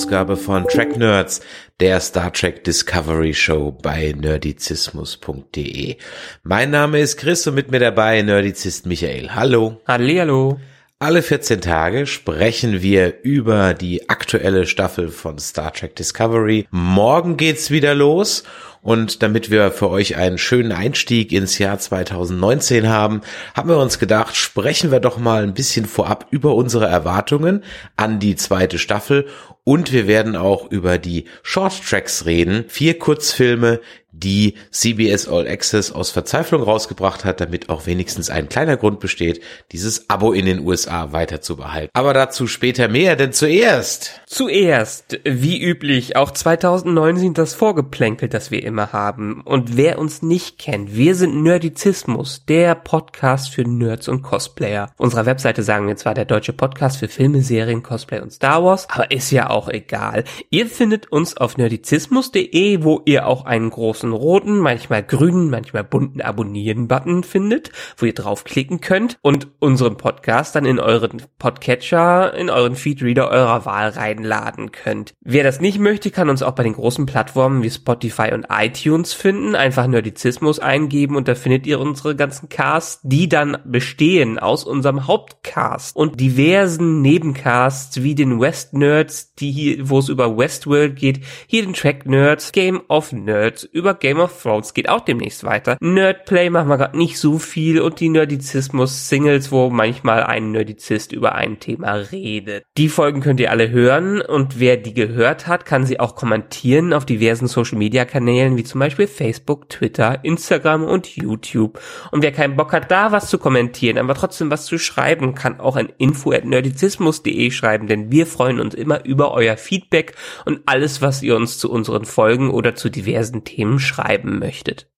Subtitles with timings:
[0.00, 1.42] Ausgabe von Track Nerds,
[1.78, 5.96] der Star Trek Discovery Show bei nerdizismus.de.
[6.42, 9.34] Mein Name ist Chris und mit mir dabei Nerdizist Michael.
[9.34, 9.82] Hallo.
[9.86, 10.58] Hallihallo.
[11.02, 16.66] Alle 14 Tage sprechen wir über die aktuelle Staffel von Star Trek Discovery.
[16.72, 18.44] Morgen geht's wieder los
[18.82, 23.22] und damit wir für euch einen schönen Einstieg ins Jahr 2019 haben,
[23.54, 27.64] haben wir uns gedacht, sprechen wir doch mal ein bisschen vorab über unsere Erwartungen
[27.96, 29.26] an die zweite Staffel
[29.64, 32.66] und wir werden auch über die Short Tracks reden.
[32.68, 33.80] Vier Kurzfilme,
[34.12, 39.40] die CBS All Access aus Verzweiflung rausgebracht hat, damit auch wenigstens ein kleiner Grund besteht,
[39.72, 41.90] dieses Abo in den USA weiter zu behalten.
[41.94, 44.20] Aber dazu später mehr, denn zuerst.
[44.26, 49.42] Zuerst, wie üblich, auch 2019 das Vorgeplänkel, das wir immer haben.
[49.42, 54.92] Und wer uns nicht kennt, wir sind Nerdizismus, der Podcast für Nerds und Cosplayer.
[54.96, 58.88] Unserer Webseite sagen wir zwar der deutsche Podcast für Filme, Serien, Cosplay und Star Wars,
[58.90, 60.24] aber ist ja auch egal.
[60.50, 66.20] Ihr findet uns auf nerdizismus.de, wo ihr auch einen großen roten, manchmal grünen, manchmal bunten
[66.20, 72.74] Abonnieren-Button findet, wo ihr draufklicken könnt und unseren Podcast dann in euren Podcatcher, in euren
[72.74, 75.14] Feedreader eurer Wahl reinladen könnt.
[75.20, 79.12] Wer das nicht möchte, kann uns auch bei den großen Plattformen wie Spotify und iTunes
[79.12, 79.54] finden.
[79.54, 85.06] Einfach Nerdizismus eingeben und da findet ihr unsere ganzen Casts, die dann bestehen aus unserem
[85.06, 91.20] Hauptcast und diversen Nebencasts wie den West Nerds, die hier, wo es über Westworld geht,
[91.46, 95.76] hier den Track Nerds, Game of Nerds, über Game of Thrones geht auch demnächst weiter.
[95.80, 101.12] Nerdplay machen wir gerade nicht so viel und die Nerdizismus Singles, wo manchmal ein Nerdizist
[101.12, 102.64] über ein Thema redet.
[102.76, 106.92] Die Folgen könnt ihr alle hören und wer die gehört hat, kann sie auch kommentieren
[106.92, 111.80] auf diversen Social Media Kanälen wie zum Beispiel Facebook, Twitter, Instagram und YouTube.
[112.10, 115.58] Und wer keinen Bock hat, da was zu kommentieren, aber trotzdem was zu schreiben, kann
[115.58, 120.14] auch an info@nerdizismus.de schreiben, denn wir freuen uns immer über euer Feedback
[120.44, 124.90] und alles, was ihr uns zu unseren Folgen oder zu diversen Themen schreiben möchtet.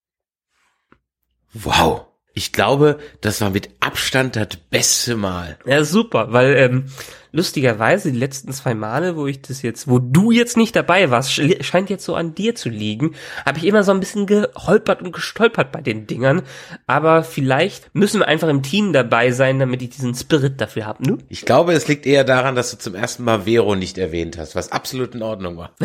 [1.52, 2.06] Wow.
[2.34, 5.58] Ich glaube, das war mit Abstand das beste Mal.
[5.66, 6.86] Ja, super, weil ähm,
[7.32, 11.30] lustigerweise die letzten zwei Male, wo ich das jetzt, wo du jetzt nicht dabei warst,
[11.30, 15.02] sch- scheint jetzt so an dir zu liegen, habe ich immer so ein bisschen geholpert
[15.02, 16.42] und gestolpert bei den Dingern.
[16.86, 21.02] Aber vielleicht müssen wir einfach im Team dabei sein, damit ich diesen Spirit dafür habe.
[21.04, 21.18] Ne?
[21.28, 24.54] Ich glaube, es liegt eher daran, dass du zum ersten Mal Vero nicht erwähnt hast,
[24.54, 25.74] was absolut in Ordnung war.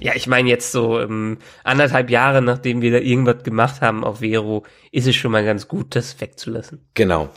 [0.00, 4.20] Ja, ich meine jetzt so ähm, anderthalb Jahre, nachdem wir da irgendwas gemacht haben auf
[4.20, 6.80] Vero, ist es schon mal ganz gut, das wegzulassen.
[6.94, 7.30] Genau.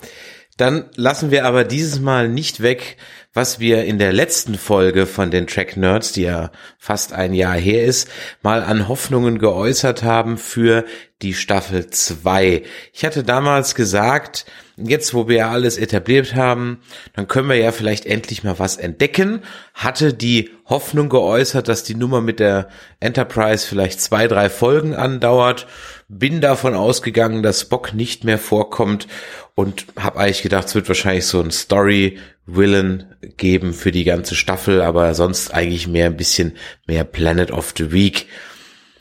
[0.60, 2.98] Dann lassen wir aber dieses Mal nicht weg,
[3.34, 7.56] was wir in der letzten Folge von den Track Nerds, die ja fast ein Jahr
[7.56, 8.10] her ist,
[8.42, 10.84] mal an Hoffnungen geäußert haben für
[11.22, 12.64] die Staffel 2.
[12.92, 16.82] Ich hatte damals gesagt, jetzt wo wir ja alles etabliert haben,
[17.14, 19.44] dann können wir ja vielleicht endlich mal was entdecken.
[19.74, 22.68] Hatte die Hoffnung geäußert, dass die Nummer mit der
[23.00, 25.68] Enterprise vielleicht zwei, drei Folgen andauert.
[26.12, 29.08] Bin davon ausgegangen, dass Spock nicht mehr vorkommt
[29.56, 34.82] und habe eigentlich gedacht, es wird wahrscheinlich so ein Story-Willen geben für die ganze Staffel,
[34.82, 38.28] aber sonst eigentlich mehr ein bisschen mehr Planet of the Week.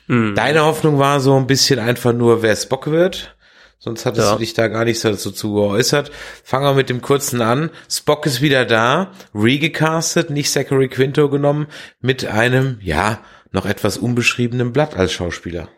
[0.06, 3.36] Deine Hoffnung war so ein bisschen einfach nur, wer Spock wird.
[3.78, 4.32] Sonst hattest Ja.
[4.32, 6.10] du dich da gar nicht so dazu geäußert.
[6.42, 7.70] Fangen wir mit dem kurzen an.
[7.90, 11.66] Spock ist wieder da, regecastet, nicht Zachary Quinto genommen,
[12.00, 13.20] mit einem, ja,
[13.52, 15.68] noch etwas unbeschriebenen Blatt als Schauspieler.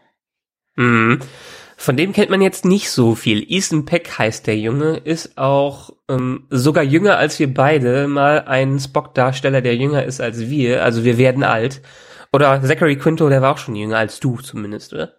[0.80, 1.20] Mhm.
[1.76, 3.44] Von dem kennt man jetzt nicht so viel.
[3.48, 8.78] Ethan Peck heißt der Junge, ist auch ähm, sogar jünger als wir beide, mal ein
[8.78, 10.84] Spock-Darsteller, der jünger ist als wir.
[10.84, 11.80] Also wir werden alt.
[12.32, 15.14] Oder Zachary Quinto, der war auch schon jünger als du zumindest, oder?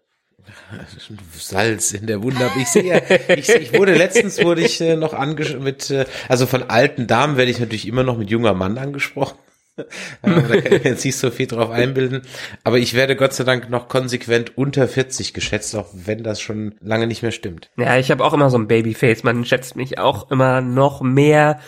[1.37, 2.45] Salz in der Wunde.
[2.45, 3.01] Aber ich sehe, ja,
[3.35, 7.37] ich, ich wurde letztens wurde ich äh, noch angesch mit, äh, also von alten Damen
[7.37, 9.37] werde ich natürlich immer noch mit junger Mann angesprochen.
[9.77, 9.85] Ja,
[10.23, 12.23] da kann ich mir jetzt nicht so viel drauf einbilden.
[12.63, 16.75] Aber ich werde Gott sei Dank noch konsequent unter 40 geschätzt, auch wenn das schon
[16.81, 17.69] lange nicht mehr stimmt.
[17.77, 19.23] Ja, ich habe auch immer so ein Babyface.
[19.23, 21.59] Man schätzt mich auch immer noch mehr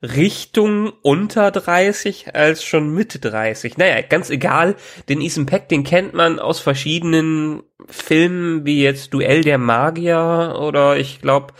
[0.00, 3.78] Richtung unter 30 als schon Mitte 30.
[3.78, 4.76] Naja, ganz egal.
[5.08, 10.96] Den Ethan Peck, den kennt man aus verschiedenen Filmen, wie jetzt Duell der Magier oder
[10.96, 11.52] ich glaube,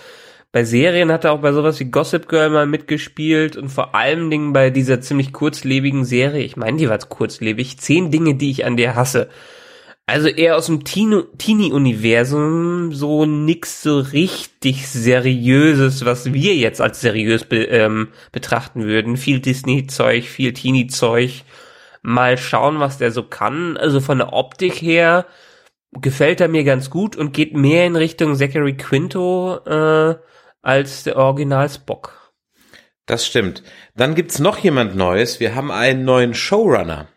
[0.52, 4.30] bei Serien hat er auch bei sowas wie Gossip Girl mal mitgespielt und vor allen
[4.30, 8.64] Dingen bei dieser ziemlich kurzlebigen Serie, ich meine, die war kurzlebig, zehn Dinge, die ich
[8.64, 9.28] an dir hasse.
[10.06, 17.44] Also eher aus dem Teenie-Universum, so nix so richtig seriöses, was wir jetzt als seriös
[17.44, 19.18] be ähm, betrachten würden.
[19.18, 21.42] Viel Disney-Zeug, viel Teenie-Zeug.
[22.00, 23.76] Mal schauen, was der so kann.
[23.76, 25.26] Also von der Optik her
[25.92, 30.14] gefällt er mir ganz gut und geht mehr in Richtung Zachary Quinto äh,
[30.62, 32.32] als der Original Spock.
[33.06, 33.62] Das stimmt.
[33.96, 35.40] Dann gibt's noch jemand Neues.
[35.40, 37.08] Wir haben einen neuen Showrunner.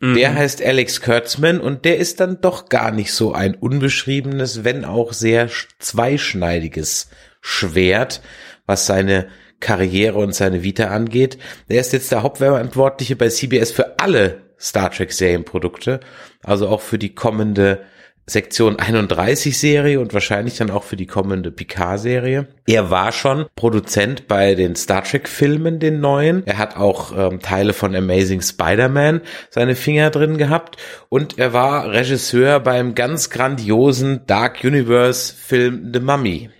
[0.00, 0.34] Der mhm.
[0.34, 5.14] heißt Alex Kurtzman und der ist dann doch gar nicht so ein unbeschriebenes, wenn auch
[5.14, 5.48] sehr
[5.78, 7.08] zweischneidiges
[7.40, 8.20] Schwert,
[8.66, 9.28] was seine
[9.58, 11.38] Karriere und seine Vita angeht.
[11.68, 16.00] Er ist jetzt der Hauptverantwortliche bei CBS für alle Star Trek Serienprodukte,
[16.42, 17.82] also auch für die kommende
[18.28, 22.48] Sektion 31 Serie und wahrscheinlich dann auch für die kommende Picard Serie.
[22.66, 26.44] Er war schon Produzent bei den Star Trek Filmen, den neuen.
[26.44, 29.20] Er hat auch ähm, Teile von Amazing Spider-Man
[29.50, 30.76] seine Finger drin gehabt
[31.08, 36.50] und er war Regisseur beim ganz grandiosen Dark Universe Film The Mummy.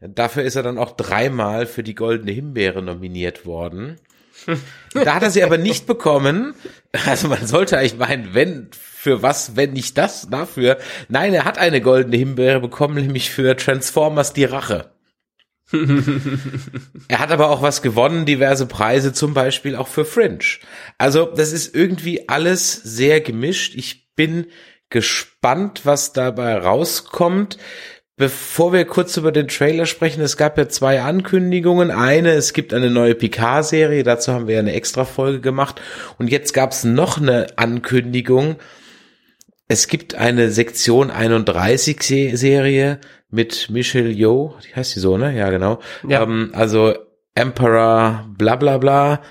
[0.00, 3.96] Dafür ist er dann auch dreimal für die Goldene Himbeere nominiert worden.
[4.94, 6.54] Da hat er sie aber nicht bekommen.
[7.06, 10.78] Also man sollte eigentlich meinen, wenn für was, wenn nicht das dafür.
[11.08, 14.90] Nein, er hat eine goldene Himbeere bekommen, nämlich für Transformers die Rache.
[17.08, 20.38] er hat aber auch was gewonnen, diverse Preise, zum Beispiel auch für Fringe.
[20.96, 23.74] Also das ist irgendwie alles sehr gemischt.
[23.74, 24.46] Ich bin
[24.88, 27.58] gespannt, was dabei rauskommt.
[28.18, 31.92] Bevor wir kurz über den Trailer sprechen, es gab ja zwei Ankündigungen.
[31.92, 35.80] Eine, es gibt eine neue Picard-Serie, dazu haben wir ja eine extra Folge gemacht.
[36.18, 38.56] Und jetzt gab es noch eine Ankündigung,
[39.68, 42.02] es gibt eine Sektion 31
[42.36, 43.00] Serie
[43.30, 45.36] mit Michelle Yeoh, die heißt die so, ne?
[45.36, 45.78] Ja, genau.
[46.08, 46.22] Ja.
[46.22, 46.94] Ähm, also
[47.34, 49.22] Emperor bla bla bla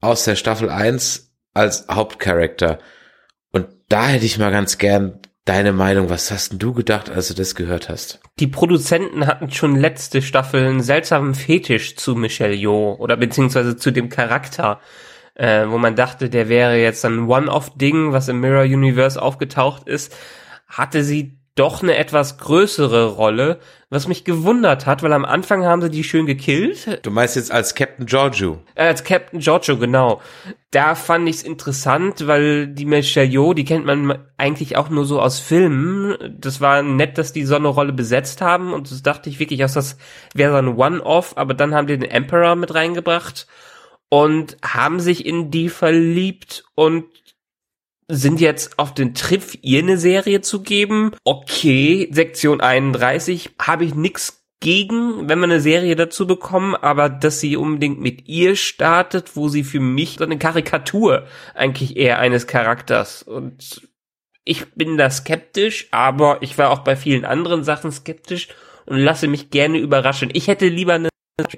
[0.00, 2.78] aus der Staffel 1 als Hauptcharakter.
[3.52, 6.08] Und da hätte ich mal ganz gern deine Meinung.
[6.10, 8.20] Was hast denn du gedacht, als du das gehört hast?
[8.38, 13.90] Die Produzenten hatten schon letzte Staffel einen seltsamen Fetisch zu Michelle Yeoh oder beziehungsweise zu
[13.90, 14.80] dem Charakter
[15.34, 20.14] äh, wo man dachte, der wäre jetzt ein One-Off-Ding, was im Mirror Universe aufgetaucht ist,
[20.66, 23.58] hatte sie doch eine etwas größere Rolle,
[23.90, 27.00] was mich gewundert hat, weil am Anfang haben sie die schön gekillt.
[27.02, 28.62] Du meinst jetzt als Captain Giorgio?
[28.74, 30.22] Äh, als Captain Giorgio, genau.
[30.70, 35.04] Da fand ich es interessant, weil die Michelle Yeoh, die kennt man eigentlich auch nur
[35.04, 36.16] so aus Filmen.
[36.38, 39.60] Das war nett, dass die so eine Rolle besetzt haben und das dachte ich wirklich,
[39.60, 39.98] dass das
[40.34, 43.46] wäre so ein One-Off, aber dann haben die den Emperor mit reingebracht
[44.08, 47.04] und haben sich in die verliebt und
[48.08, 51.12] sind jetzt auf den Trip, ihr eine Serie zu geben.
[51.24, 57.40] Okay, Sektion 31 habe ich nix gegen, wenn wir eine Serie dazu bekommen, aber dass
[57.40, 62.46] sie unbedingt mit ihr startet, wo sie für mich so eine Karikatur eigentlich eher eines
[62.46, 63.82] Charakters und
[64.44, 68.48] ich bin da skeptisch, aber ich war auch bei vielen anderen Sachen skeptisch
[68.86, 70.30] und lasse mich gerne überraschen.
[70.32, 71.11] Ich hätte lieber eine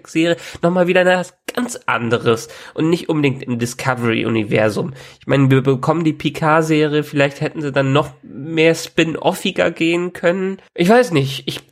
[0.07, 4.95] Serie nochmal wieder etwas ganz anderes und nicht unbedingt im Discovery-Universum.
[5.21, 10.59] Ich meine, wir bekommen die Picard-Serie, vielleicht hätten sie dann noch mehr spin-offiger gehen können.
[10.75, 11.63] Ich weiß nicht, ich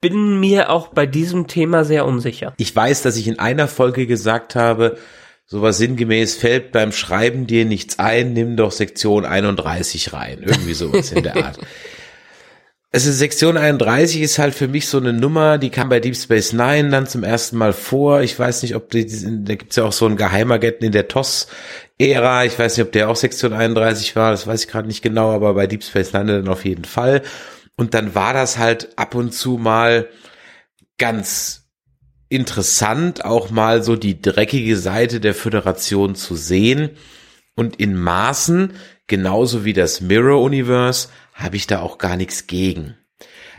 [0.00, 2.54] bin mir auch bei diesem Thema sehr unsicher.
[2.58, 4.98] Ich weiß, dass ich in einer Folge gesagt habe,
[5.46, 10.42] sowas sinngemäß fällt beim Schreiben dir nichts ein, nimm doch Sektion 31 rein.
[10.42, 11.58] Irgendwie sowas in der Art.
[12.94, 16.52] Also Sektion 31 ist halt für mich so eine Nummer, die kam bei Deep Space
[16.52, 18.22] Nine dann zum ersten Mal vor.
[18.22, 19.04] Ich weiß nicht, ob die,
[19.44, 22.44] da gibt's ja auch so einen Geheimagenten in der TOS-Ära.
[22.44, 25.32] Ich weiß nicht, ob der auch Sektion 31 war, das weiß ich gerade nicht genau,
[25.32, 27.22] aber bei Deep Space Nine dann auf jeden Fall.
[27.74, 30.08] Und dann war das halt ab und zu mal
[30.96, 31.64] ganz
[32.28, 36.90] interessant, auch mal so die dreckige Seite der Föderation zu sehen.
[37.56, 38.74] Und in Maßen,
[39.08, 42.96] genauso wie das Mirror Universe, habe ich da auch gar nichts gegen.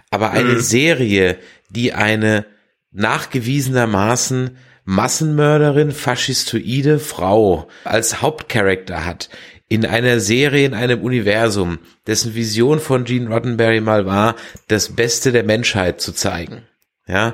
[0.10, 0.62] Aber eine mhm.
[0.62, 1.38] Serie,
[1.70, 2.46] die eine
[2.92, 9.30] nachgewiesenermaßen Massenmörderin, faschistoide Frau als Hauptcharakter hat,
[9.68, 14.36] in einer Serie, in einem Universum, dessen Vision von Gene Roddenberry mal war,
[14.68, 16.64] das Beste der Menschheit zu zeigen.
[17.08, 17.34] Ja,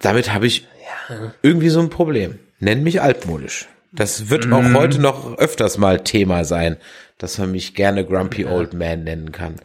[0.00, 0.66] damit habe ich
[1.08, 1.34] ja.
[1.42, 2.38] irgendwie so ein Problem.
[2.58, 3.68] Nenn mich altmodisch.
[3.92, 4.76] Das wird auch mhm.
[4.76, 6.78] heute noch öfters mal Thema sein,
[7.22, 9.60] dass man mich gerne Grumpy Old Man nennen kann.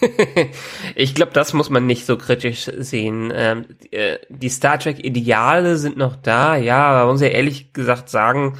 [0.94, 3.32] ich glaube, das muss man nicht so kritisch sehen.
[3.34, 7.72] Ähm, äh, die Star Trek Ideale sind noch da, ja, aber man muss ja ehrlich
[7.72, 8.58] gesagt sagen,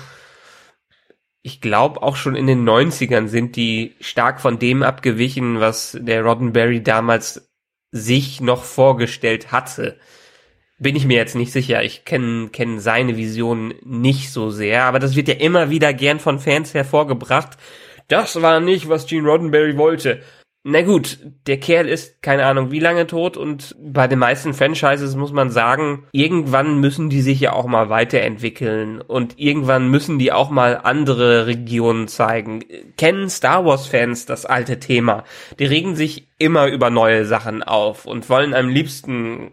[1.42, 6.22] ich glaube auch schon in den 90ern sind die stark von dem abgewichen, was der
[6.22, 7.50] Roddenberry damals
[7.92, 9.98] sich noch vorgestellt hatte
[10.78, 11.82] bin ich mir jetzt nicht sicher.
[11.82, 16.20] Ich kenne kenn seine Vision nicht so sehr, aber das wird ja immer wieder gern
[16.20, 17.58] von Fans hervorgebracht.
[18.08, 20.22] Das war nicht, was Gene Roddenberry wollte.
[20.70, 25.14] Na gut, der Kerl ist keine Ahnung wie lange tot und bei den meisten Franchises
[25.14, 30.30] muss man sagen, irgendwann müssen die sich ja auch mal weiterentwickeln und irgendwann müssen die
[30.30, 32.64] auch mal andere Regionen zeigen.
[32.98, 35.24] Kennen Star Wars Fans das alte Thema?
[35.58, 39.52] Die regen sich immer über neue Sachen auf und wollen am liebsten,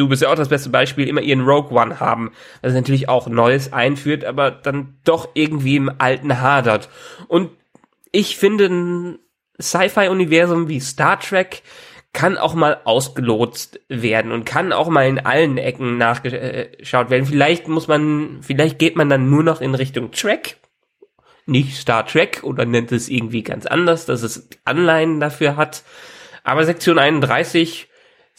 [0.00, 3.28] du bist ja auch das beste Beispiel, immer ihren Rogue One haben, was natürlich auch
[3.28, 6.88] Neues einführt, aber dann doch irgendwie im Alten hadert.
[7.28, 7.50] Und
[8.10, 9.18] ich finde,
[9.60, 11.62] Sci-Fi-Universum wie Star Trek
[12.12, 17.26] kann auch mal ausgelotst werden und kann auch mal in allen Ecken nachgeschaut werden.
[17.26, 20.56] Vielleicht muss man, vielleicht geht man dann nur noch in Richtung Trek,
[21.46, 25.84] nicht Star Trek oder nennt es irgendwie ganz anders, dass es Anleihen dafür hat.
[26.42, 27.89] Aber Sektion 31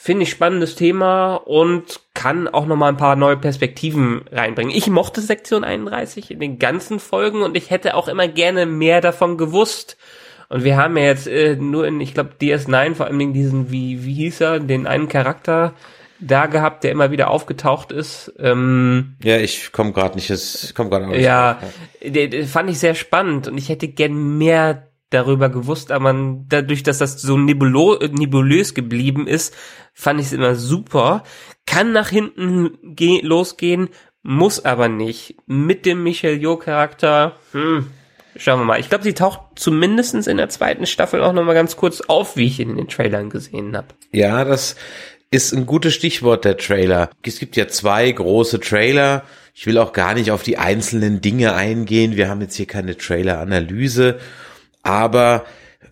[0.01, 4.75] finde ich spannendes Thema und kann auch noch mal ein paar neue Perspektiven reinbringen.
[4.75, 8.99] Ich mochte Sektion 31 in den ganzen Folgen und ich hätte auch immer gerne mehr
[8.99, 9.97] davon gewusst.
[10.49, 14.03] Und wir haben ja jetzt äh, nur in, ich glaube, DS9 vor allem diesen, wie,
[14.03, 15.75] wie hieß er, den einen Charakter
[16.19, 18.33] da gehabt, der immer wieder aufgetaucht ist.
[18.39, 21.59] Ähm, ja, ich komme gerade nicht, es kommt gerade Ja,
[22.03, 26.45] den, den fand ich sehr spannend und ich hätte gern mehr darüber gewusst, aber man,
[26.49, 29.53] dadurch, dass das so nebulo, nebulös geblieben ist,
[29.93, 31.23] fand ich es immer super.
[31.67, 32.77] Kann nach hinten
[33.21, 33.89] losgehen,
[34.23, 35.35] muss aber nicht.
[35.45, 37.87] Mit dem Michel Jo-Charakter, hm,
[38.37, 38.79] Schauen wir mal.
[38.79, 42.47] Ich glaube, sie taucht zumindestens in der zweiten Staffel auch nochmal ganz kurz auf, wie
[42.47, 43.87] ich ihn in den Trailern gesehen habe.
[44.13, 44.75] Ja, das
[45.31, 47.09] ist ein gutes Stichwort, der Trailer.
[47.23, 49.23] Es gibt ja zwei große Trailer.
[49.53, 52.15] Ich will auch gar nicht auf die einzelnen Dinge eingehen.
[52.15, 54.19] Wir haben jetzt hier keine Trailer-Analyse.
[54.83, 55.45] Aber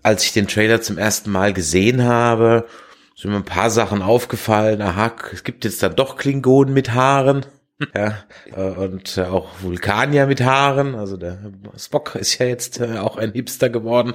[0.04, 2.68] als ich den Trailer zum ersten Mal gesehen habe,
[3.16, 4.82] sind mir ein paar Sachen aufgefallen.
[4.82, 7.46] Aha, es gibt jetzt da doch Klingonen mit Haaren.
[7.96, 8.26] Ja,
[8.58, 11.40] äh, und auch Vulkanier mit Haaren, also der
[11.78, 14.12] Spock ist ja jetzt äh, auch ein Hipster geworden.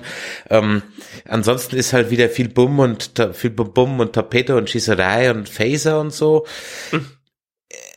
[0.50, 0.82] Ähm,
[1.26, 5.98] ansonsten ist halt wieder viel Bumm und viel Bumm und Tapete und Schießerei und Phaser
[5.98, 6.46] und so.
[6.90, 7.06] Hm.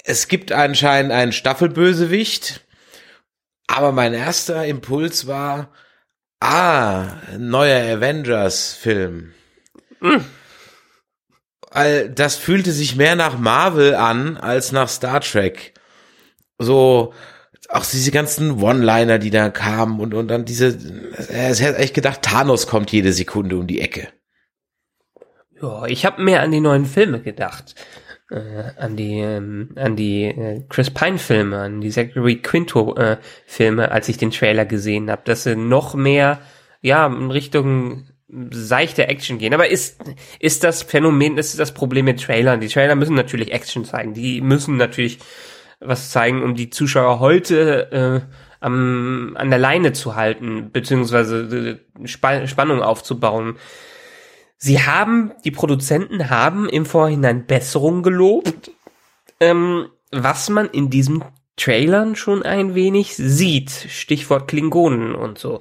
[0.06, 2.66] Es gibt anscheinend einen Staffelbösewicht,
[3.68, 5.74] aber mein erster Impuls war,
[6.40, 9.34] ah, neuer Avengers-Film.
[10.02, 10.26] Hm
[11.78, 15.74] weil das fühlte sich mehr nach Marvel an als nach Star Trek.
[16.58, 17.14] So,
[17.70, 20.76] auch diese ganzen One-Liner, die da kamen und, und dann diese,
[21.30, 24.08] es hätte echt gedacht, Thanos kommt jede Sekunde um die Ecke.
[25.62, 27.76] Ja, ich habe mehr an die neuen Filme gedacht.
[28.30, 33.18] Äh, an die ähm, an die äh, Chris Pine Filme, an die Zachary Quinto äh,
[33.46, 36.42] Filme, als ich den Trailer gesehen habe, dass sie noch mehr
[36.82, 38.10] ja in Richtung
[38.52, 39.54] seichte Action gehen.
[39.54, 40.02] Aber ist,
[40.40, 42.60] ist das Phänomen, ist das Problem mit Trailern?
[42.60, 44.14] Die Trailer müssen natürlich Action zeigen.
[44.14, 45.20] Die müssen natürlich
[45.80, 52.08] was zeigen, um die Zuschauer heute äh, am, an der Leine zu halten, beziehungsweise äh,
[52.08, 53.58] Spannung aufzubauen.
[54.58, 58.72] Sie haben, die Produzenten haben im Vorhinein Besserung gelobt,
[59.40, 61.24] ähm, was man in diesem
[61.58, 63.72] Trailern schon ein wenig sieht.
[63.72, 65.60] Stichwort Klingonen und so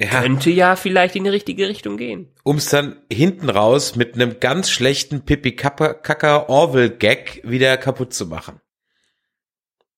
[0.00, 0.22] ja.
[0.22, 2.32] könnte ja vielleicht in die richtige Richtung gehen.
[2.42, 8.14] Um es dann hinten raus mit einem ganz schlechten Pipi Kacker Orwell Gag wieder kaputt
[8.14, 8.60] zu machen.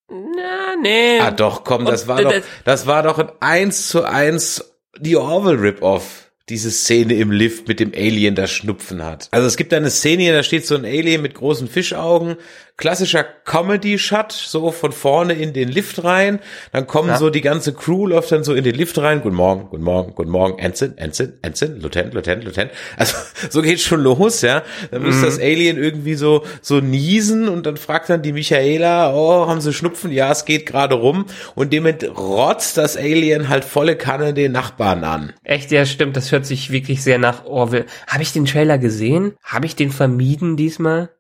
[0.08, 1.20] Na, nee.
[1.20, 5.16] Ah doch, komm, das Und, war doch, das war doch ein eins zu eins die
[5.16, 9.28] Orwell Rip-Off diese Szene im Lift mit dem Alien, das Schnupfen hat.
[9.30, 12.36] Also es gibt eine Szene, da steht so ein Alien mit großen Fischaugen,
[12.76, 16.40] klassischer Comedy-Shot, so von vorne in den Lift rein,
[16.72, 17.16] dann kommen ja.
[17.16, 20.14] so die ganze Crew, läuft dann so in den Lift rein, guten Morgen, guten Morgen,
[20.14, 22.72] guten Morgen, Ensign, Ensign, Ensign, Lieutenant, Lieutenant, Lieutenant.
[22.96, 23.16] Also
[23.50, 24.62] so geht's schon los, ja.
[24.90, 25.22] Dann muss mhm.
[25.22, 29.72] das Alien irgendwie so, so niesen und dann fragt dann die Michaela, oh, haben sie
[29.72, 30.10] Schnupfen?
[30.10, 35.04] Ja, es geht gerade rum und damit rotzt das Alien halt volle Kanne den Nachbarn
[35.04, 35.32] an.
[35.44, 37.86] Echt, ja, stimmt, das hört sich wirklich sehr nach Orwell.
[38.06, 39.34] Habe ich den Trailer gesehen?
[39.42, 41.10] Habe ich den vermieden diesmal?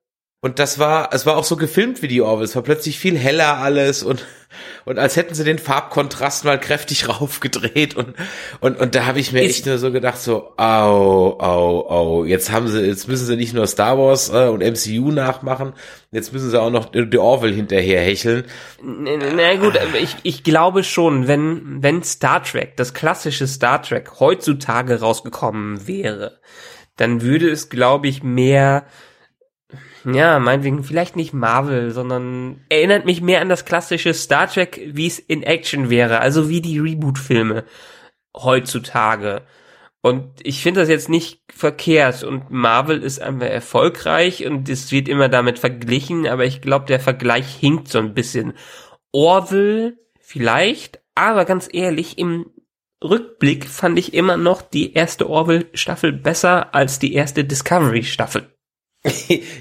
[0.44, 2.44] Und das war, es war auch so gefilmt wie die Orwell.
[2.44, 4.26] Es war plötzlich viel heller alles und,
[4.84, 8.16] und als hätten sie den Farbkontrast mal kräftig raufgedreht und,
[8.58, 12.50] und, und da habe ich mir echt nur so gedacht, so, au, au, au, jetzt
[12.50, 15.74] haben sie, jetzt müssen sie nicht nur Star Wars äh, und MCU nachmachen,
[16.10, 18.42] jetzt müssen sie auch noch die Orwell hinterher hecheln.
[18.82, 24.18] Na, na gut, ich, ich glaube schon, wenn, wenn Star Trek, das klassische Star Trek
[24.18, 26.40] heutzutage rausgekommen wäre,
[26.96, 28.86] dann würde es, glaube ich, mehr
[30.04, 35.06] ja, meinetwegen vielleicht nicht Marvel, sondern erinnert mich mehr an das klassische Star Trek, wie
[35.06, 37.64] es in Action wäre, also wie die Reboot-Filme
[38.36, 39.42] heutzutage.
[40.00, 45.08] Und ich finde das jetzt nicht verkehrt und Marvel ist einfach erfolgreich und es wird
[45.08, 48.54] immer damit verglichen, aber ich glaube, der Vergleich hinkt so ein bisschen.
[49.12, 52.46] Orville vielleicht, Aber ganz ehrlich, im
[53.04, 58.51] Rückblick fand ich immer noch die erste Orville-Staffel besser als die erste Discovery-Staffel.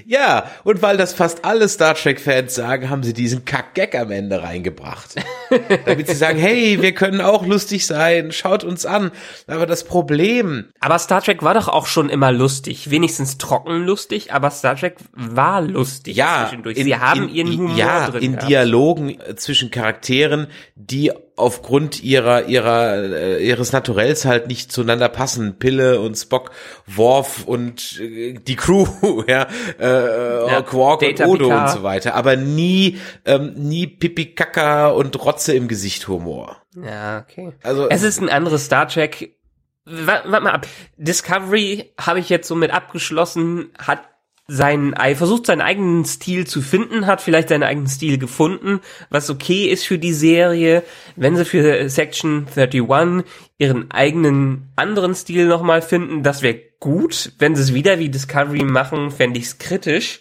[0.06, 4.40] Ja, und weil das fast alle Star Trek-Fans sagen, haben sie diesen Kack-Gag am Ende
[4.40, 5.16] reingebracht.
[5.84, 9.10] Damit sie sagen, hey, wir können auch lustig sein, schaut uns an.
[9.48, 10.66] Aber das Problem.
[10.78, 12.90] Aber Star Trek war doch auch schon immer lustig.
[12.90, 16.76] Wenigstens trocken lustig, aber Star Trek war lustig ja, zwischendurch.
[16.76, 18.48] Sie in, haben in, ihren Humor ja, drin in gehabt.
[18.48, 20.46] Dialogen äh, zwischen Charakteren,
[20.76, 25.58] die aufgrund ihrer ihrer äh, ihres Naturells halt nicht zueinander passen.
[25.58, 26.50] Pille und Spock,
[26.86, 28.86] Worf und äh, die Crew,
[29.26, 29.46] ja,
[29.80, 31.68] äh, Ja, Quark Data und Odo Picard.
[31.70, 32.14] und so weiter.
[32.14, 36.58] Aber nie ähm, nie Pipi Kaka und Rotze im Gesicht Humor.
[36.74, 37.52] Ja, okay.
[37.62, 39.36] Also Es ist ein anderes Star Trek.
[39.84, 40.66] Warte mal ab.
[40.96, 44.00] Discovery habe ich jetzt so mit abgeschlossen, hat
[44.48, 49.30] seinen, ei- versucht seinen eigenen Stil zu finden, hat vielleicht seinen eigenen Stil gefunden, was
[49.30, 50.82] okay ist für die Serie.
[51.16, 53.24] Wenn sie für Section 31
[53.58, 57.32] ihren eigenen anderen Stil nochmal finden, das wäre gut.
[57.38, 60.20] Wenn sie es wieder wie Discovery machen, fände ich es kritisch.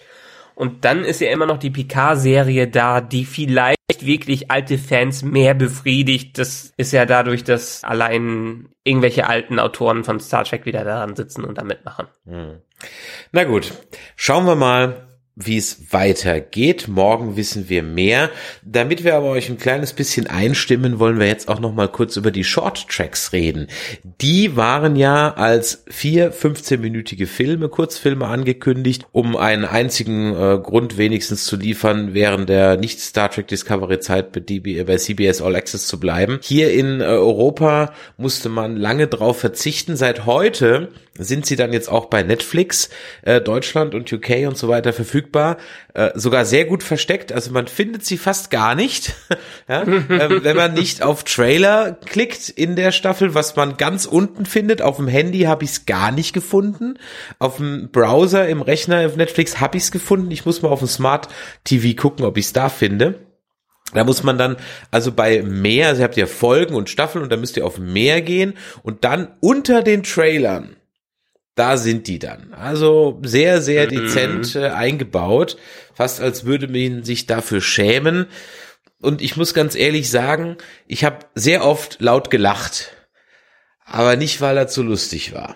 [0.53, 5.53] Und dann ist ja immer noch die Picard-Serie da, die vielleicht wirklich alte Fans mehr
[5.55, 6.37] befriedigt.
[6.37, 11.43] Das ist ja dadurch, dass allein irgendwelche alten Autoren von Star Trek wieder daran sitzen
[11.45, 12.07] und da mitmachen.
[13.31, 13.73] Na gut,
[14.15, 16.87] schauen wir mal, wie es weitergeht.
[16.89, 18.29] Morgen wissen wir mehr.
[18.63, 22.17] Damit wir aber euch ein kleines bisschen einstimmen, wollen wir jetzt auch noch mal kurz
[22.17, 23.67] über die Short Tracks reden.
[24.21, 31.45] Die waren ja als vier 15-minütige Filme, Kurzfilme angekündigt, um einen einzigen äh, Grund wenigstens
[31.45, 34.41] zu liefern, während der nicht Star Trek Discovery Zeit bei,
[34.97, 36.39] CBS All Access zu bleiben.
[36.43, 39.95] Hier in äh, Europa musste man lange drauf verzichten.
[39.95, 42.89] Seit heute sind sie dann jetzt auch bei Netflix,
[43.21, 45.20] äh, Deutschland und UK und so weiter verfügbar.
[45.93, 47.31] Äh, sogar sehr gut versteckt.
[47.31, 49.13] Also man findet sie fast gar nicht,
[49.67, 49.83] ja?
[49.83, 50.05] ähm,
[50.43, 54.81] wenn man nicht auf Trailer klickt in der Staffel, was man ganz unten findet.
[54.81, 56.97] Auf dem Handy habe ich es gar nicht gefunden.
[57.39, 60.31] Auf dem Browser im Rechner auf Netflix habe ich es gefunden.
[60.31, 61.27] Ich muss mal auf dem Smart
[61.63, 63.19] TV gucken, ob ich es da finde.
[63.93, 64.57] Da muss man dann
[64.89, 67.77] also bei mehr, also ihr habt ja Folgen und Staffeln und da müsst ihr auf
[67.77, 70.75] mehr gehen und dann unter den Trailern,
[71.55, 72.53] da sind die dann.
[72.53, 75.57] Also sehr, sehr dezent äh, eingebaut,
[75.93, 78.27] fast als würde man sich dafür schämen.
[79.01, 82.95] Und ich muss ganz ehrlich sagen, ich habe sehr oft laut gelacht,
[83.83, 85.55] aber nicht, weil er zu lustig war.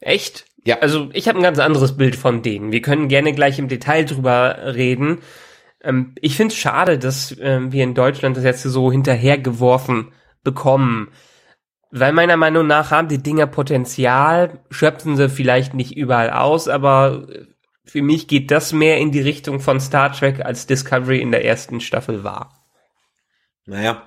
[0.00, 0.46] Echt?
[0.64, 0.78] Ja.
[0.80, 2.72] Also ich habe ein ganz anderes Bild von denen.
[2.72, 5.20] Wir können gerne gleich im Detail drüber reden.
[5.82, 11.08] Ähm, ich finde es schade, dass ähm, wir in Deutschland das jetzt so hinterhergeworfen bekommen.
[11.90, 17.26] Weil meiner Meinung nach haben die Dinger Potenzial, schöpfen sie vielleicht nicht überall aus, aber
[17.84, 21.44] für mich geht das mehr in die Richtung von Star Trek als Discovery in der
[21.46, 22.66] ersten Staffel war.
[23.64, 24.02] Naja,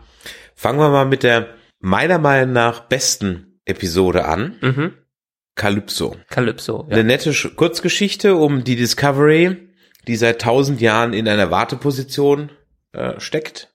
[0.56, 4.58] fangen wir mal mit der meiner Meinung nach besten Episode an.
[4.62, 4.94] Mhm.
[5.56, 6.16] Calypso.
[6.30, 6.86] Calypso.
[6.88, 6.94] Ja.
[6.96, 9.70] Eine nette Sch- Kurzgeschichte um die Discovery,
[10.08, 12.52] die seit tausend Jahren in einer Warteposition
[12.94, 13.74] äh, steckt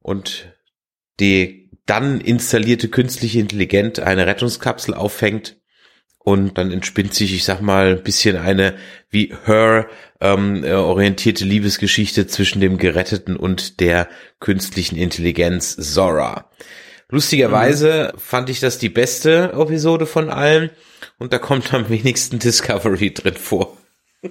[0.00, 0.52] und
[1.20, 5.56] die dann installierte künstliche Intelligenz eine Rettungskapsel auffängt
[6.18, 8.74] und dann entspinnt sich, ich sag mal, ein bisschen eine
[9.08, 9.86] wie Her
[10.20, 16.50] ähm, äh, orientierte Liebesgeschichte zwischen dem Geretteten und der künstlichen Intelligenz Zora.
[17.08, 20.68] Lustigerweise fand ich das die beste Episode von allen
[21.18, 23.78] und da kommt am wenigsten Discovery drin vor.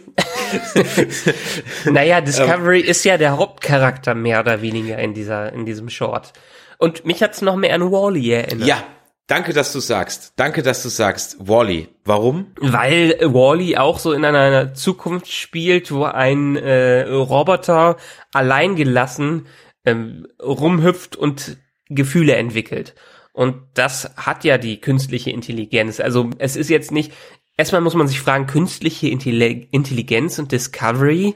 [1.86, 6.34] Naja, Discovery ist ja der Hauptcharakter mehr oder weniger in dieser, in diesem Short.
[6.78, 8.68] Und mich hat's noch mehr an Wally erinnert.
[8.68, 8.84] Ja,
[9.28, 10.34] danke, dass du sagst.
[10.36, 11.38] Danke, dass du sagst.
[11.40, 11.90] Wally.
[12.06, 12.52] Warum?
[12.60, 17.98] Weil Wally auch so in einer Zukunft spielt, wo ein äh, Roboter
[18.34, 19.48] alleingelassen
[19.86, 21.58] ähm, rumhüpft und
[21.90, 22.96] Gefühle entwickelt.
[23.34, 26.00] Und das hat ja die künstliche Intelligenz.
[26.00, 27.14] Also es ist jetzt nicht,
[27.56, 31.36] erstmal muss man sich fragen, künstliche Intelli- Intelligenz und Discovery,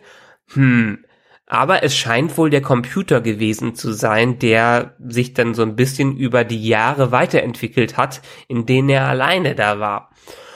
[0.53, 1.05] hm,
[1.51, 6.15] aber es scheint wohl der Computer gewesen zu sein, der sich dann so ein bisschen
[6.15, 10.11] über die Jahre weiterentwickelt hat, in denen er alleine da war.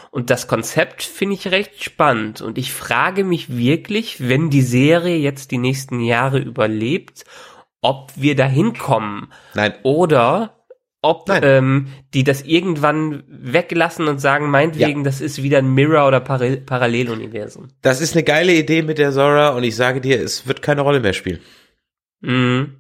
[0.09, 2.39] Und das Konzept finde ich recht spannend.
[2.39, 7.25] Und ich frage mich wirklich, wenn die Serie jetzt die nächsten Jahre überlebt,
[7.81, 9.33] ob wir da hinkommen.
[9.53, 9.73] Nein.
[9.83, 10.64] Oder
[11.05, 16.19] ob ähm, die das irgendwann weglassen und sagen, meinetwegen, das ist wieder ein Mirror- oder
[16.19, 17.67] Parallel Paralleluniversum.
[17.81, 20.81] Das ist eine geile Idee mit der Zora und ich sage dir, es wird keine
[20.81, 21.39] Rolle mehr spielen.
[22.21, 22.77] Mhm.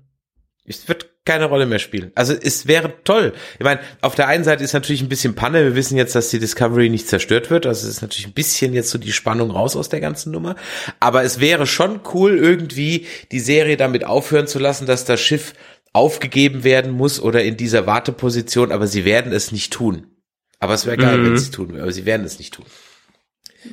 [0.65, 2.11] Es wird keine Rolle mehr spielen.
[2.15, 3.33] Also es wäre toll.
[3.57, 5.63] Ich meine, auf der einen Seite ist natürlich ein bisschen Panne.
[5.63, 7.65] Wir wissen jetzt, dass die Discovery nicht zerstört wird.
[7.65, 10.55] Also es ist natürlich ein bisschen jetzt so die Spannung raus aus der ganzen Nummer.
[10.99, 15.53] Aber es wäre schon cool, irgendwie die Serie damit aufhören zu lassen, dass das Schiff
[15.95, 20.07] aufgegeben werden muss oder in dieser Warteposition, aber sie werden es nicht tun.
[20.59, 21.25] Aber es wäre geil, Mhm.
[21.25, 22.65] wenn sie es tun, aber sie werden es nicht tun.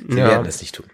[0.07, 0.27] Sie Ja.
[0.29, 0.85] werden es nicht tun.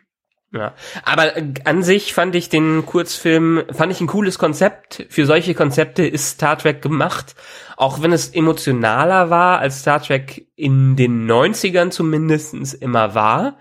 [0.52, 5.06] Ja, aber äh, an sich fand ich den Kurzfilm, fand ich ein cooles Konzept.
[5.10, 7.36] Für solche Konzepte ist Star Trek gemacht.
[7.78, 13.60] Auch wenn es emotionaler war, als Star Trek in den 90ern zumindestens immer war,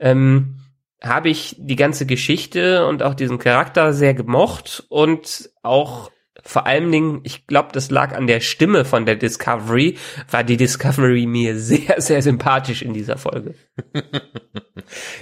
[0.00, 0.56] ähm,
[1.00, 6.10] habe ich die ganze Geschichte und auch diesen Charakter sehr gemocht und auch
[6.46, 9.96] vor allen Dingen, ich glaube, das lag an der Stimme von der Discovery,
[10.30, 13.54] war die Discovery mir sehr, sehr sympathisch in dieser Folge.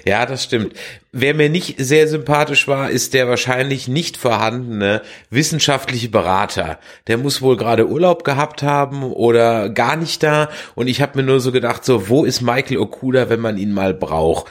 [0.04, 0.74] Ja, das stimmt.
[1.12, 6.78] Wer mir nicht sehr sympathisch war, ist der wahrscheinlich nicht vorhandene wissenschaftliche Berater.
[7.06, 10.48] Der muss wohl gerade Urlaub gehabt haben oder gar nicht da.
[10.74, 13.72] Und ich habe mir nur so gedacht, so, wo ist Michael Okuda, wenn man ihn
[13.72, 14.50] mal braucht?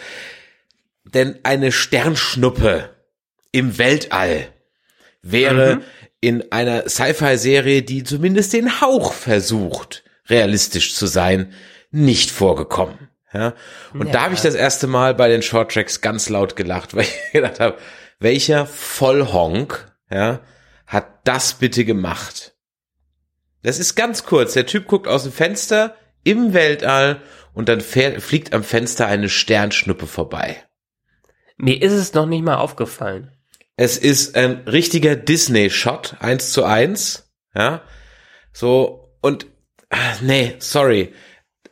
[1.04, 2.90] Denn eine Sternschnuppe
[3.52, 4.48] im Weltall
[5.22, 5.82] wäre Mhm.
[6.22, 11.54] In einer Sci-Fi-Serie, die zumindest den Hauch versucht, realistisch zu sein,
[11.90, 13.10] nicht vorgekommen.
[13.34, 13.54] Ja?
[13.94, 14.14] Und Ja.
[14.14, 17.60] da habe ich das erste Mal bei den Shorttracks ganz laut gelacht, weil ich gedacht
[17.60, 17.78] habe,
[18.20, 20.42] welcher Vollhonk ja,
[20.86, 22.54] hat das bitte gemacht?
[23.64, 24.54] Das ist ganz kurz.
[24.54, 27.22] Der Typ guckt aus dem Fenster im Weltall
[27.54, 30.58] und dann fliegt am Fenster eine Sternschnuppe vorbei.
[31.58, 33.32] Mir ist es noch nicht mal aufgefallen.
[33.82, 37.82] Es ist ein richtiger Disney-Shot, eins zu eins, ja,
[38.54, 39.48] so, und,
[39.90, 41.16] ah, nee, sorry,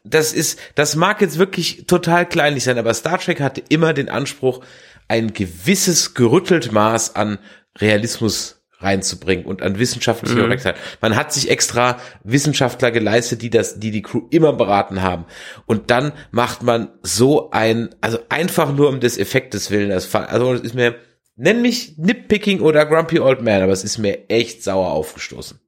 [0.04, 4.10] das ist, das mag jetzt wirklich total kleinlich sein, aber Star Trek hatte immer den
[4.10, 4.65] Anspruch,
[5.08, 7.38] ein gewisses gerüttelt Maß an
[7.78, 10.41] Realismus reinzubringen und an wissenschaftliche Mhm.
[10.41, 10.78] Korrektheit.
[11.02, 15.26] Man hat sich extra Wissenschaftler geleistet, die das, die die Crew immer beraten haben.
[15.67, 20.54] Und dann macht man so ein, also einfach nur um des Effektes willen, das, also
[20.54, 20.95] das ist mir,
[21.39, 25.60] nenn mich Nitpicking oder Grumpy Old Man, aber es ist mir echt sauer aufgestoßen.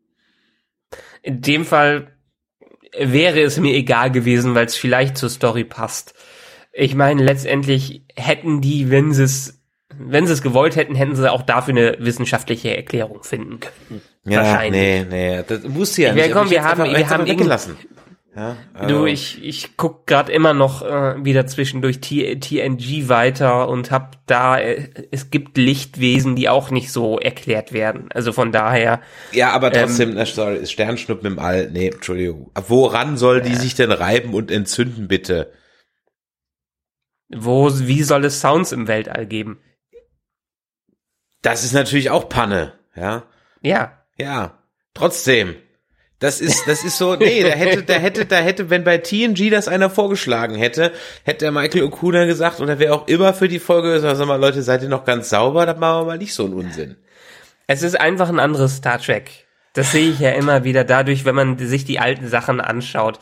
[1.23, 2.11] In dem Fall
[2.99, 6.13] wäre es mir egal gewesen, weil es vielleicht zur Story passt.
[6.73, 9.57] Ich meine, letztendlich hätten die, wenn sie es
[9.97, 14.01] wenn sie es gewollt hätten, hätten sie auch dafür eine wissenschaftliche Erklärung finden können.
[14.23, 14.81] Wahrscheinlich.
[14.81, 15.05] nee,
[15.37, 16.31] nee, das wusste ja Ja, nicht.
[16.31, 17.75] komm, ich wir haben- wir haben weggelassen.
[18.33, 23.67] Ja, also, Du, ich, ich guck gerade immer noch äh, wieder zwischendurch T TNG weiter
[23.67, 28.09] und hab da, äh, es gibt Lichtwesen, die auch nicht so erklärt werden.
[28.13, 29.01] Also von daher,
[29.33, 32.51] Ja, aber Ähm, trotzdem, na, sorry, Sternschnuppen im All, nee, Entschuldigung.
[32.67, 35.51] Woran soll die sich denn reiben und entzünden, bitte?
[37.33, 39.59] wo, wie soll es Sounds im Weltall geben?
[41.41, 43.23] Das ist natürlich auch Panne, ja.
[43.61, 44.63] Ja, Ja,
[44.93, 45.55] trotzdem.
[46.21, 49.49] Das ist, das ist so, nee, da hätte, da hätte, da hätte, wenn bei TNG
[49.49, 50.91] das einer vorgeschlagen hätte,
[51.23, 54.61] hätte der Michael Okuda gesagt, oder wer auch immer für die Folge sag mal, Leute,
[54.61, 56.95] seid ihr noch ganz sauber, dann machen wir mal nicht so einen Unsinn.
[57.65, 59.47] Es ist einfach ein anderes Star Trek.
[59.73, 63.17] Das sehe ich ja immer wieder dadurch, wenn man sich die alten Sachen anschaut.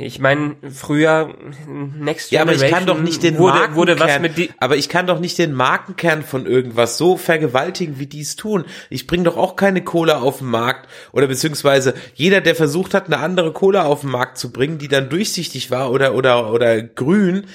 [0.00, 1.34] Ich meine, früher
[1.66, 4.50] Next Ja, aber Generation ich kann doch nicht den wurde, Markenkern, wurde was mit die
[4.58, 8.64] aber ich kann doch nicht den Markenkern von irgendwas so vergewaltigen, wie die es tun.
[8.90, 13.06] Ich bringe doch auch keine Cola auf den Markt oder beziehungsweise jeder, der versucht hat,
[13.06, 16.80] eine andere Cola auf den Markt zu bringen, die dann durchsichtig war oder oder oder
[16.80, 17.46] grün,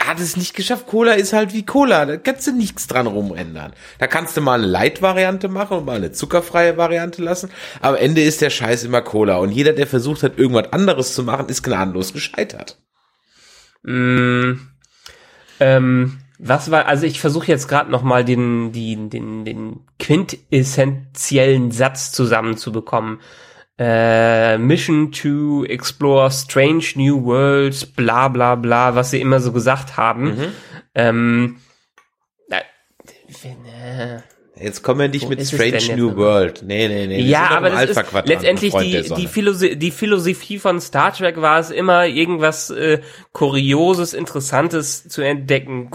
[0.00, 0.86] hat es nicht geschafft.
[0.86, 3.72] Cola ist halt wie Cola, da kannst du nichts dran rumändern.
[3.98, 7.50] Da kannst du mal eine Light-Variante machen und mal eine zuckerfreie Variante lassen.
[7.80, 11.22] Am Ende ist der Scheiß immer Cola und jeder, der versucht hat, irgendwas anderes zu
[11.22, 12.78] machen, ist gnadenlos gescheitert.
[13.82, 14.54] Mm,
[15.60, 21.72] ähm, was war, also ich versuche jetzt gerade noch mal den, den, den, den quintessentiellen
[21.72, 23.20] Satz zusammenzubekommen.
[23.78, 29.96] Äh, Mission to explore strange new worlds, bla bla bla, was sie immer so gesagt
[29.96, 30.24] haben.
[30.24, 30.52] Mhm.
[30.94, 31.56] Ähm,
[32.50, 32.62] äh,
[33.42, 34.22] wenn, äh,
[34.60, 36.16] Jetzt kommen wir nicht Wo mit Strange New?
[36.16, 36.62] World.
[36.66, 37.20] Nee, nee, nee.
[37.20, 41.70] ja, aber das ist letztendlich die, die, Philosophie, die Philosophie von Star Trek war es
[41.70, 43.00] immer, irgendwas äh,
[43.32, 45.90] Kurioses, Interessantes zu entdecken.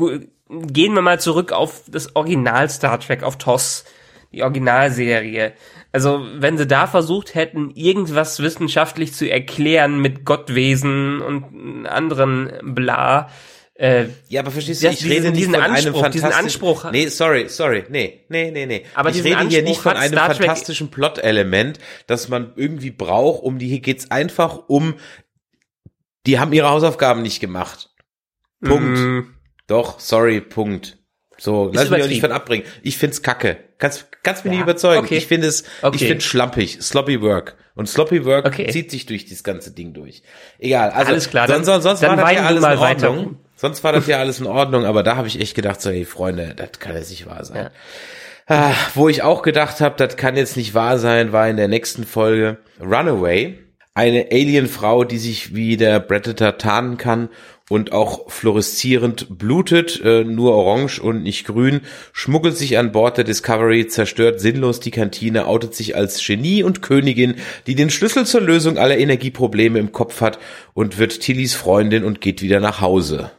[0.49, 3.85] Gehen wir mal zurück auf das Original Star Trek, auf TOS,
[4.33, 5.53] die Originalserie.
[5.91, 13.29] Also, wenn sie da versucht hätten, irgendwas wissenschaftlich zu erklären mit Gottwesen und anderen bla,
[13.75, 16.61] äh, Ja, aber verstehst du, ich diesen- rede nicht diesen von einem Anspruch, diesen fantastischen...
[16.61, 18.85] Anspruch- Nee, sorry, sorry, nee, nee, nee, nee.
[18.95, 23.43] Aber ich diesen rede hier Anspruch nicht von einem fantastischen Plot-Element, das man irgendwie braucht,
[23.43, 24.95] um die, hier geht's einfach um,
[26.25, 27.89] die haben ihre Hausaufgaben nicht gemacht.
[28.63, 28.97] Punkt.
[28.97, 29.19] mm,
[29.67, 30.97] Doch, sorry, Punkt.
[31.37, 32.65] So, lass mich auch nicht von abbringen.
[32.83, 33.57] Ich find's kacke.
[33.79, 35.05] Kannst, kannst mich Ja, nicht überzeugen.
[35.05, 35.17] okay.
[35.17, 35.97] Ich finde es, Okay.
[35.97, 36.79] ich find's schlampig.
[36.81, 37.55] Sloppy Work.
[37.75, 38.67] Und Sloppy Work Okay.
[38.69, 40.21] zieht sich durch das ganze Ding durch.
[40.59, 40.91] Egal.
[40.91, 43.25] Also, Alles klar, Sonst, sonst dann war das ja alles in weiter Ordnung.
[43.25, 43.39] rum.
[43.55, 46.05] Sonst war das ja alles in Ordnung, aber da habe ich echt gedacht, so, ey,
[46.05, 47.57] Freunde, das kann ja nicht wahr sein.
[47.65, 47.71] Ja.
[48.45, 51.69] Ah, wo ich auch gedacht habe, das kann jetzt nicht wahr sein, war in der
[51.69, 53.57] nächsten Folge Runaway.
[53.95, 57.29] Eine Alienfrau, die sich wie der Predator tarnen kann
[57.69, 63.23] und auch fluoreszierend blutet, äh, nur orange und nicht grün, schmuggelt sich an Bord der
[63.23, 67.35] Discovery, zerstört sinnlos die Kantine, outet sich als Genie und Königin,
[67.67, 70.39] die den Schlüssel zur Lösung aller Energieprobleme im Kopf hat
[70.73, 73.31] und wird Tillys Freundin und geht wieder nach Hause.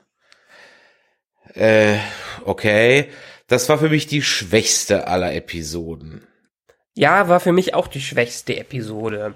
[1.54, 1.96] Äh,
[2.44, 3.06] okay.
[3.46, 6.26] Das war für mich die schwächste aller Episoden.
[6.94, 9.34] Ja, war für mich auch die schwächste Episode.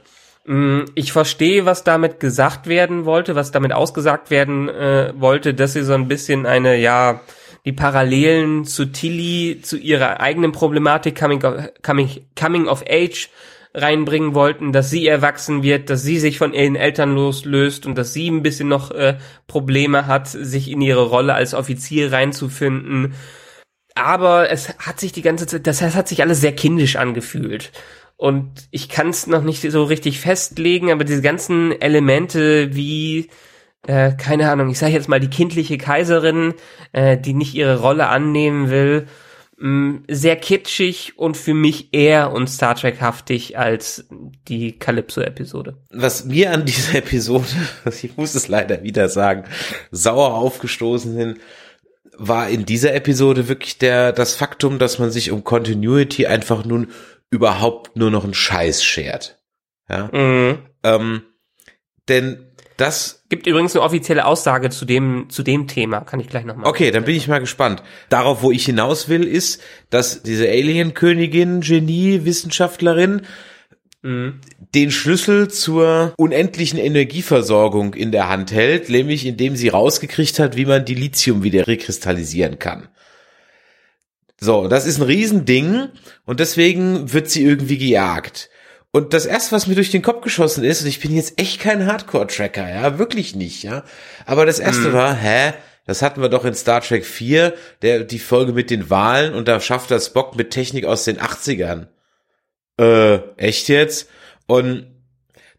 [0.48, 5.74] Mm, ich verstehe, was damit gesagt werden wollte, was damit ausgesagt werden äh, wollte, dass
[5.74, 7.20] sie so ein bisschen eine, ja,
[7.66, 13.28] die Parallelen zu Tilly, zu ihrer eigenen Problematik Coming of, coming, coming of Age
[13.74, 18.14] reinbringen wollten, dass sie erwachsen wird, dass sie sich von ihren Eltern loslöst und dass
[18.14, 23.12] sie ein bisschen noch äh, Probleme hat, sich in ihre Rolle als Offizier reinzufinden.
[23.94, 27.70] Aber es hat sich die ganze Zeit, das hat sich alles sehr kindisch angefühlt.
[28.18, 33.28] Und ich kann es noch nicht so richtig festlegen, aber diese ganzen Elemente wie,
[33.86, 36.54] äh, keine Ahnung, ich sage jetzt mal die kindliche Kaiserin,
[36.92, 39.06] äh, die nicht ihre Rolle annehmen will,
[39.56, 44.08] mh, mm, sehr kitschig und für mich eher und Star Trek-haftig als
[44.48, 45.76] die Calypso-Episode.
[45.92, 47.46] Was mir an dieser Episode,
[48.02, 49.44] ich muss es leider wieder sagen,
[49.92, 51.38] sauer aufgestoßen sind,
[52.20, 56.88] war in dieser Episode wirklich der, das Faktum, dass man sich um Continuity einfach nun
[57.30, 59.38] überhaupt nur noch einen Scheiß schert.
[59.88, 60.10] Ja.
[60.12, 60.58] Mhm.
[60.82, 61.22] Ähm,
[62.08, 66.44] denn das gibt übrigens eine offizielle Aussage zu dem zu dem Thema, kann ich gleich
[66.44, 66.68] noch mal.
[66.68, 67.82] Okay, dann bin ich mal gespannt.
[68.08, 69.60] Darauf, wo ich hinaus will, ist,
[69.90, 73.22] dass diese Alien Königin, Genie, Wissenschaftlerin
[74.02, 74.40] mhm.
[74.74, 80.66] den Schlüssel zur unendlichen Energieversorgung in der Hand hält, nämlich indem sie rausgekriegt hat, wie
[80.66, 82.88] man die Lithium wieder rekristallisieren kann.
[84.40, 85.88] So, das ist ein Riesending
[86.24, 88.50] und deswegen wird sie irgendwie gejagt.
[88.92, 91.60] Und das erste, was mir durch den Kopf geschossen ist, und ich bin jetzt echt
[91.60, 93.84] kein Hardcore-Tracker, ja, wirklich nicht, ja.
[94.24, 94.92] Aber das erste mhm.
[94.92, 95.54] war, hä?
[95.84, 99.48] Das hatten wir doch in Star Trek 4, der, die Folge mit den Wahlen und
[99.48, 101.86] da schafft das Spock mit Technik aus den 80ern.
[102.78, 104.08] Äh, echt jetzt?
[104.46, 104.86] Und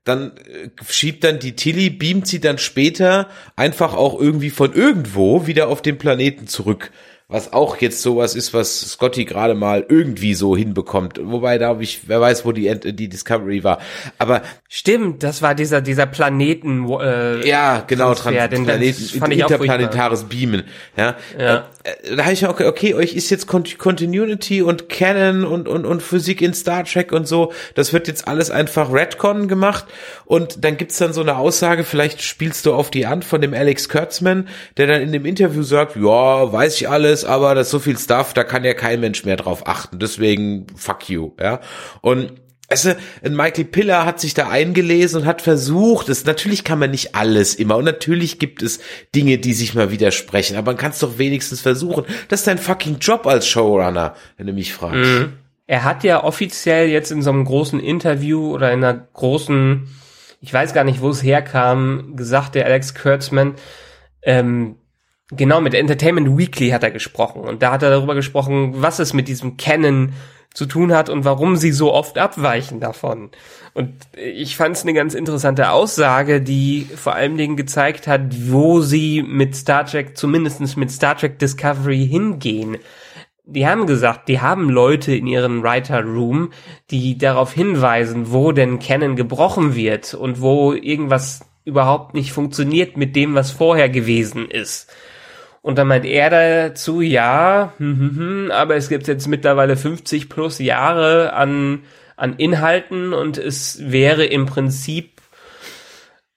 [0.04, 5.48] dann äh, schiebt dann die Tilly, beamt sie dann später einfach auch irgendwie von irgendwo
[5.48, 6.92] wieder auf den Planeten zurück
[7.32, 11.20] was auch jetzt sowas ist, was Scotty gerade mal irgendwie so hinbekommt.
[11.22, 13.78] Wobei, da ich, wer weiß, wo die, die Discovery war.
[14.18, 16.90] Aber stimmt, das war dieser dieser Planeten.
[16.90, 20.64] Äh, ja, genau, Transfer, Trans Planeten, interplanetares Beamen.
[20.98, 21.68] Ja, ja.
[21.84, 25.86] Äh, da habe ich ja okay, okay, euch ist jetzt Continuity und Canon und und
[25.86, 27.54] und Physik in Star Trek und so.
[27.76, 29.86] Das wird jetzt alles einfach Redcon gemacht
[30.26, 31.84] und dann gibt's dann so eine Aussage.
[31.84, 35.62] Vielleicht spielst du auf die an von dem Alex Kurtzman, der dann in dem Interview
[35.62, 38.74] sagt, ja, weiß ich alles ist, aber das ist so viel Stuff, da kann ja
[38.74, 40.00] kein Mensch mehr drauf achten.
[40.00, 41.60] Deswegen fuck you, ja.
[42.02, 42.34] Und
[42.70, 47.16] also, Michael Piller hat sich da eingelesen und hat versucht, es, natürlich kann man nicht
[47.16, 48.80] alles immer und natürlich gibt es
[49.16, 52.06] Dinge, die sich mal widersprechen, aber man kann es doch wenigstens versuchen.
[52.28, 55.10] Das ist dein fucking Job als Showrunner, wenn du mich fragst.
[55.10, 55.34] Mhm.
[55.66, 59.88] Er hat ja offiziell jetzt in so einem großen Interview oder in einer großen,
[60.40, 63.56] ich weiß gar nicht, wo es herkam, gesagt, der Alex Kurtzman,
[64.22, 64.76] ähm,
[65.32, 69.14] Genau, mit Entertainment Weekly hat er gesprochen und da hat er darüber gesprochen, was es
[69.14, 70.14] mit diesem Canon
[70.54, 73.30] zu tun hat und warum sie so oft abweichen davon.
[73.76, 78.82] Und ich fand es eine ganz interessante Aussage, die vor allen Dingen gezeigt hat, wo
[78.82, 82.78] sie mit Star Trek, zumindestens mit Star Trek Discovery hingehen.
[83.46, 86.52] Die haben gesagt, die haben Leute in ihren Writer Room,
[86.90, 93.16] die darauf hinweisen, wo denn Canon gebrochen wird und wo irgendwas überhaupt nicht funktioniert mit
[93.16, 94.92] dem, was vorher gewesen ist.
[95.62, 100.30] Und dann meint er dazu, ja, hm, hm, hm, aber es gibt jetzt mittlerweile 50
[100.30, 101.84] plus Jahre an,
[102.16, 105.22] an Inhalten und es wäre im Prinzip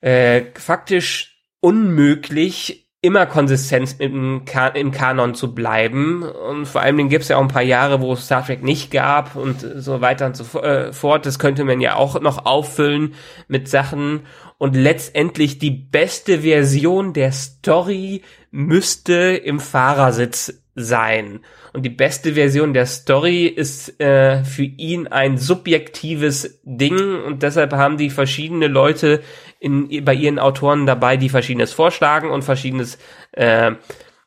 [0.01, 6.23] äh, faktisch unmöglich, immer konsistent im, kan im Kanon zu bleiben.
[6.23, 8.93] Und vor allem gibt es ja auch ein paar Jahre, wo es Star Trek nicht
[8.93, 11.27] gab und so weiter und so äh, fort.
[11.27, 13.15] Das könnte man ja auch noch auffüllen
[13.49, 14.21] mit Sachen.
[14.57, 21.41] Und letztendlich die beste Version der Story müsste im Fahrersitz sein.
[21.73, 27.73] Und die beste Version der Story ist äh, für ihn ein subjektives Ding und deshalb
[27.73, 29.23] haben die verschiedene Leute
[29.63, 32.99] in, bei ihren Autoren dabei, die verschiedenes vorschlagen und verschiedenes
[33.31, 33.73] äh,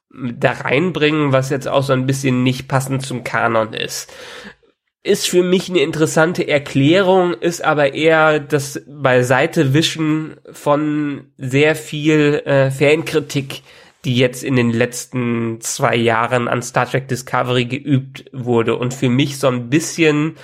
[0.10, 4.14] da reinbringen, was jetzt auch so ein bisschen nicht passend zum Kanon ist.
[5.04, 12.72] Ist für mich eine interessante Erklärung, ist aber eher das Beiseitewischen von sehr viel äh,
[12.72, 13.62] Fankritik,
[14.06, 19.10] die jetzt in den letzten zwei Jahren an Star Trek Discovery geübt wurde und für
[19.10, 20.38] mich so ein bisschen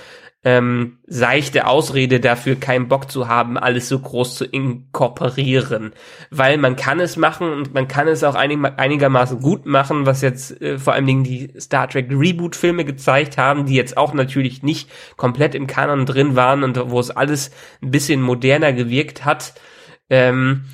[0.44, 5.92] ähm, seichte Ausrede dafür, keinen Bock zu haben, alles so groß zu inkorporieren.
[6.30, 10.20] Weil man kann es machen und man kann es auch einig, einigermaßen gut machen, was
[10.20, 14.62] jetzt äh, vor allen Dingen die Star Trek Reboot-Filme gezeigt haben, die jetzt auch natürlich
[14.64, 19.54] nicht komplett im Kanon drin waren und wo es alles ein bisschen moderner gewirkt hat.
[20.10, 20.64] Ähm,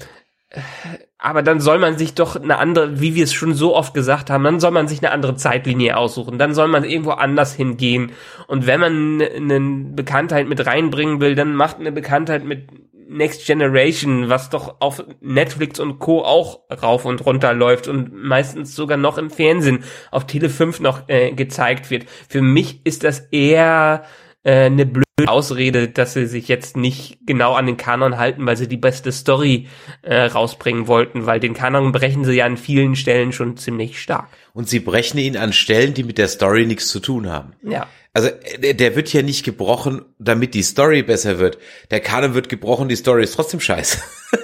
[1.19, 4.31] aber dann soll man sich doch eine andere, wie wir es schon so oft gesagt
[4.31, 6.39] haben, dann soll man sich eine andere Zeitlinie aussuchen.
[6.39, 8.13] Dann soll man irgendwo anders hingehen.
[8.47, 9.61] Und wenn man eine
[9.95, 12.69] Bekanntheit mit reinbringen will, dann macht eine Bekanntheit mit
[13.09, 16.23] Next Generation, was doch auf Netflix und Co.
[16.23, 21.09] auch rauf und runter läuft und meistens sogar noch im Fernsehen auf Tele 5 noch
[21.09, 22.05] äh, gezeigt wird.
[22.29, 24.05] Für mich ist das eher
[24.45, 28.57] äh, eine blöde Ausrede, dass sie sich jetzt nicht genau an den Kanon halten, weil
[28.57, 29.69] sie die beste Story
[30.03, 34.29] äh, rausbringen wollten, weil den Kanon brechen sie ja an vielen Stellen schon ziemlich stark.
[34.53, 37.53] Und sie brechen ihn an Stellen, die mit der Story nichts zu tun haben.
[37.63, 37.87] Ja.
[38.15, 41.59] Also der, wird ja nicht gebrochen, damit die Story besser wird.
[41.91, 43.99] Der Kanon wird gebrochen, die Story ist trotzdem scheiße.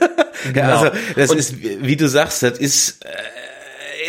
[0.52, 0.78] Genau.
[0.78, 3.08] also das Und ist, wie du sagst, das ist äh,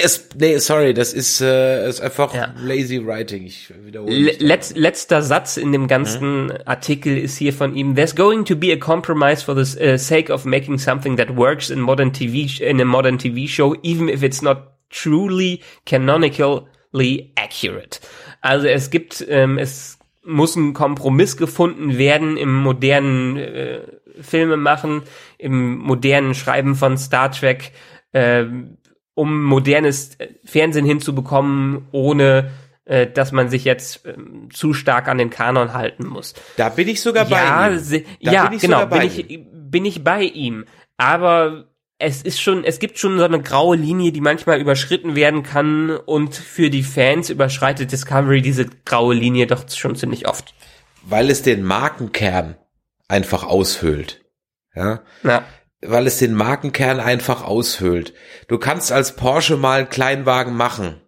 [0.05, 2.53] es, nee, sorry, das ist, äh, ist einfach ja.
[2.57, 3.45] lazy writing.
[3.45, 4.31] Ich wiederhole.
[4.39, 6.57] Letz, letzter Satz in dem ganzen hm?
[6.65, 7.95] Artikel ist hier von ihm.
[7.95, 11.69] There's going to be a compromise for the uh, sake of making something that works
[11.69, 17.99] in modern TV in a modern TV show, even if it's not truly canonically accurate.
[18.41, 23.81] Also es gibt, ähm, es muss ein Kompromiss gefunden werden im modernen äh,
[24.21, 25.01] Filme machen,
[25.37, 27.71] im modernen Schreiben von Star Trek.
[28.13, 28.45] Äh,
[29.15, 32.51] um modernes äh, Fernsehen hinzubekommen, ohne
[32.83, 34.13] äh, dass man sich jetzt äh,
[34.53, 36.35] zu stark an den Kanon halten muss.
[36.57, 38.05] Da bin ich sogar bei ja, ihm.
[38.21, 40.65] Da ja, genau, bin ich, bin ich bei ihm.
[40.97, 41.65] Aber
[41.97, 45.89] es ist schon, es gibt schon so eine graue Linie, die manchmal überschritten werden kann
[45.89, 50.53] und für die Fans überschreitet Discovery diese graue Linie doch schon ziemlich oft.
[51.03, 52.55] Weil es den Markenkern
[53.07, 54.25] einfach aushöhlt.
[54.75, 55.01] Ja.
[55.23, 55.45] ja
[55.87, 58.13] weil es den Markenkern einfach aushöhlt.
[58.47, 61.01] Du kannst als Porsche mal einen Kleinwagen machen.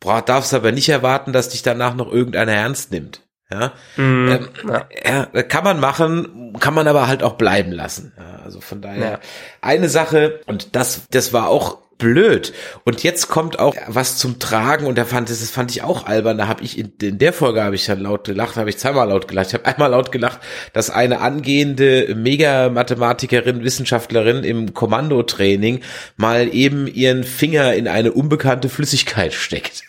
[0.00, 3.22] Darfst aber nicht erwarten, dass dich danach noch irgendeiner ernst nimmt.
[3.50, 5.28] Ja, mm, ähm, ja.
[5.32, 5.42] ja.
[5.42, 8.12] kann man machen, kann man aber halt auch bleiben lassen.
[8.16, 9.20] Ja, also von daher ja.
[9.60, 12.52] eine Sache und das, das war auch blöd.
[12.84, 16.38] Und jetzt kommt auch was zum Tragen und da fand das fand ich auch albern.
[16.38, 19.08] Da habe ich in, in, der Folge habe ich dann laut gelacht, habe ich zweimal
[19.08, 19.48] laut gelacht.
[19.48, 20.40] Ich habe einmal laut gelacht,
[20.72, 25.80] dass eine angehende Mega-Mathematikerin, Wissenschaftlerin im Kommandotraining
[26.16, 29.84] mal eben ihren Finger in eine unbekannte Flüssigkeit steckt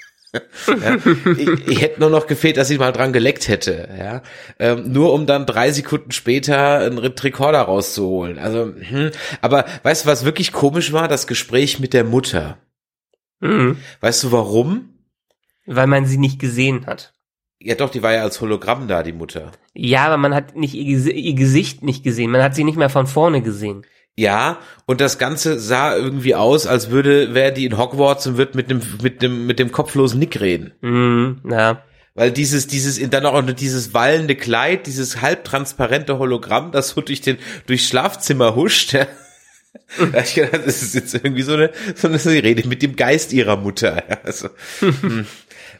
[0.67, 0.97] ja,
[1.37, 4.21] ich, ich, hätte nur noch gefehlt, dass sie mal dran geleckt hätte, ja.
[4.59, 8.39] Ähm, nur um dann drei Sekunden später einen Rekorder rauszuholen.
[8.39, 9.11] Also, hm.
[9.41, 11.07] aber weißt du, was wirklich komisch war?
[11.07, 12.57] Das Gespräch mit der Mutter.
[13.39, 13.77] Mhm.
[14.01, 14.89] Weißt du warum?
[15.65, 17.13] Weil man sie nicht gesehen hat.
[17.59, 19.51] Ja, doch, die war ja als Hologramm da, die Mutter.
[19.73, 22.31] Ja, aber man hat nicht ihr, ihr Gesicht nicht gesehen.
[22.31, 23.85] Man hat sie nicht mehr von vorne gesehen.
[24.17, 28.55] Ja, und das Ganze sah irgendwie aus, als würde, wäre die in Hogwarts und wird
[28.55, 30.71] mit dem, mit dem, mit dem kopflosen Nick reden.
[30.81, 31.83] Mm, ja.
[32.13, 37.37] Weil dieses, dieses, dann auch dieses wallende Kleid, dieses halbtransparente Hologramm, das so durch den,
[37.67, 39.05] durchs Schlafzimmer huscht, ja.
[40.11, 43.33] Da ich gedacht, das ist jetzt irgendwie so eine, so eine Rede mit dem Geist
[43.33, 44.01] ihrer Mutter.
[44.09, 44.49] Ja, also,
[44.79, 45.27] hm.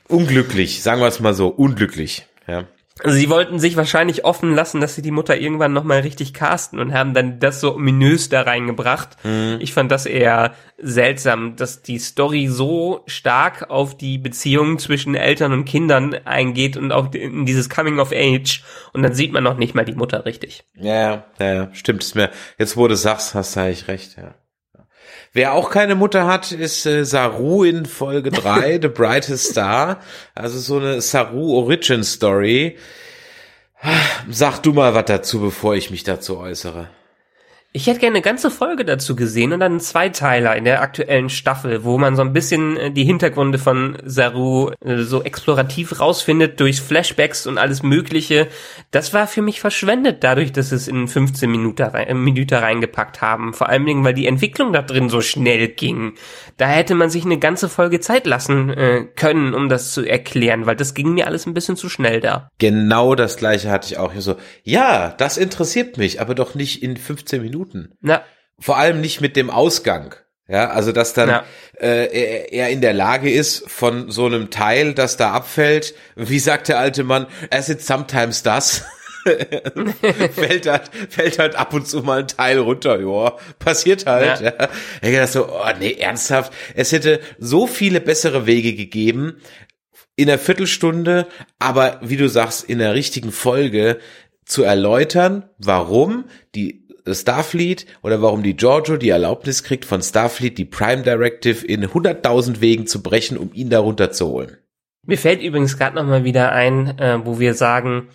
[0.09, 2.27] unglücklich, sagen wir es mal so, unglücklich.
[2.47, 2.67] Ja.
[3.03, 6.79] Also sie wollten sich wahrscheinlich offen lassen, dass sie die Mutter irgendwann nochmal richtig casten
[6.79, 9.17] und haben dann das so ominös da reingebracht.
[9.25, 9.57] Mhm.
[9.59, 15.51] Ich fand das eher seltsam, dass die Story so stark auf die Beziehungen zwischen Eltern
[15.51, 19.57] und Kindern eingeht und auch in dieses Coming of Age und dann sieht man noch
[19.57, 20.63] nicht mal die Mutter richtig.
[20.75, 22.01] Ja, ja, ja stimmt.
[22.01, 24.35] Ist mir, jetzt wo du sagst, hast du eigentlich recht, ja.
[25.35, 29.99] Wer auch keine Mutter hat, ist äh, Saru in Folge 3, The Brightest Star.
[30.33, 32.77] Also so eine Saru Origin Story.
[34.29, 36.87] Sag du mal was dazu, bevor ich mich dazu äußere.
[37.75, 41.27] Ich hätte gerne eine ganze Folge dazu gesehen und dann einen Zweiteiler in der aktuellen
[41.27, 46.57] Staffel, wo man so ein bisschen äh, die Hintergründe von Saru äh, so explorativ rausfindet
[46.61, 48.47] durch Flashbacks und alles Mögliche.
[48.91, 53.19] Das war für mich verschwendet, dadurch, dass es in 15 Minuten, rein, äh, Minuten reingepackt
[53.19, 53.53] haben.
[53.53, 56.13] Vor allen Dingen, weil die Entwicklung da drin so schnell ging.
[56.55, 60.65] Da hätte man sich eine ganze Folge Zeit lassen äh, können, um das zu erklären,
[60.65, 62.47] weil das ging mir alles ein bisschen zu schnell da.
[62.57, 64.37] Genau das gleiche hatte ich auch hier so.
[64.63, 67.64] Ja, das interessiert mich, aber doch nicht in 15 Minuten.
[67.73, 67.97] Minuten.
[68.01, 68.23] Ja.
[68.59, 70.15] Vor allem nicht mit dem Ausgang.
[70.47, 71.43] Ja, also dass dann ja.
[71.79, 76.37] äh, er, er in der Lage ist, von so einem Teil, das da abfällt, wie
[76.37, 78.83] sagt der alte Mann, as it sometimes does,
[80.35, 84.39] fällt halt, fällt halt ab und zu mal ein Teil runter, ja, passiert halt.
[84.39, 84.53] Ja.
[84.59, 84.69] Ja.
[85.01, 89.41] Ich dachte so, oh nee, ernsthaft, es hätte so viele bessere Wege gegeben,
[90.15, 93.99] in einer Viertelstunde, aber wie du sagst, in der richtigen Folge
[94.45, 100.65] zu erläutern, warum die Starfleet oder warum die Giorgio die Erlaubnis kriegt von Starfleet, die
[100.65, 104.57] Prime Directive in 100.000 Wegen zu brechen, um ihn darunter zu holen.
[105.05, 108.07] Mir fällt übrigens gerade noch mal wieder ein, äh, wo wir sagen,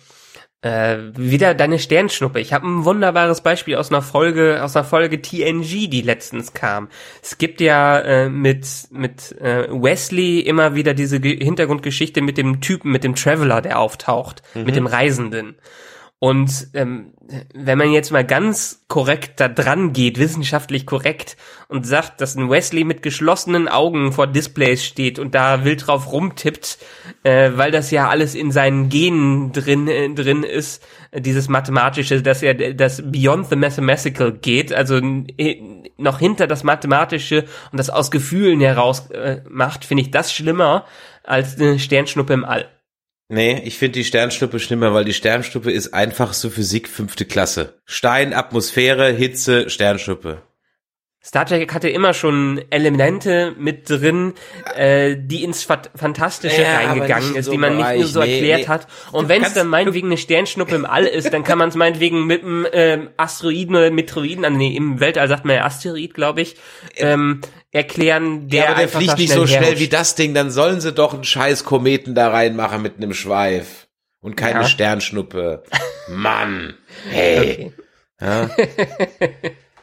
[0.61, 2.39] äh, wieder deine Sternschnuppe.
[2.39, 6.89] Ich habe ein wunderbares Beispiel aus einer Folge, aus einer Folge TNG, die letztens kam.
[7.21, 12.61] Es gibt ja äh, mit mit äh, Wesley immer wieder diese Ge Hintergrundgeschichte mit dem
[12.61, 14.63] Typen, mit dem Traveler, der auftaucht, mhm.
[14.65, 15.55] mit dem Reisenden.
[16.23, 17.13] Und ähm,
[17.55, 21.35] wenn man jetzt mal ganz korrekt da dran geht, wissenschaftlich korrekt,
[21.67, 26.11] und sagt, dass ein Wesley mit geschlossenen Augen vor Displays steht und da wild drauf
[26.11, 26.77] rumtippt,
[27.23, 32.21] äh, weil das ja alles in seinen Genen drin äh, drin ist, äh, dieses mathematische,
[32.21, 35.01] dass er das Beyond the Mathematical geht, also
[35.97, 40.85] noch hinter das Mathematische und das aus Gefühlen heraus äh, macht, finde ich das schlimmer
[41.23, 42.69] als eine Sternschnuppe im All.
[43.33, 47.79] Nee, ich finde die Sternschnuppe schlimmer, weil die Sternschnuppe ist einfach so Physik fünfte Klasse.
[47.85, 50.41] Stein, Atmosphäre, Hitze, Sternschnuppe.
[51.23, 54.33] Star Trek hatte immer schon Elemente mit drin,
[54.75, 58.61] äh, die ins Fantastische ja, reingegangen ist, so die man nicht nur so nee, erklärt
[58.61, 58.67] nee.
[58.67, 58.87] hat.
[59.11, 62.25] Und wenn es dann meinetwegen eine Sternschnuppe im All ist, dann kann man es meinetwegen
[62.25, 66.41] mit einem ähm, Asteroiden oder Meteoroiden, also nee, im Weltall sagt man ja Asteroid, glaube
[66.41, 66.55] ich,
[66.95, 67.41] ähm,
[67.71, 70.91] erklären, der, ja, aber der fliegt nicht so schnell wie das Ding, dann sollen sie
[70.91, 73.87] doch einen scheiß Kometen da reinmachen mit einem Schweif
[74.21, 74.67] und keine ja.
[74.67, 75.63] Sternschnuppe.
[76.09, 76.73] Mann,
[77.09, 77.71] hey.
[78.23, 78.51] Okay.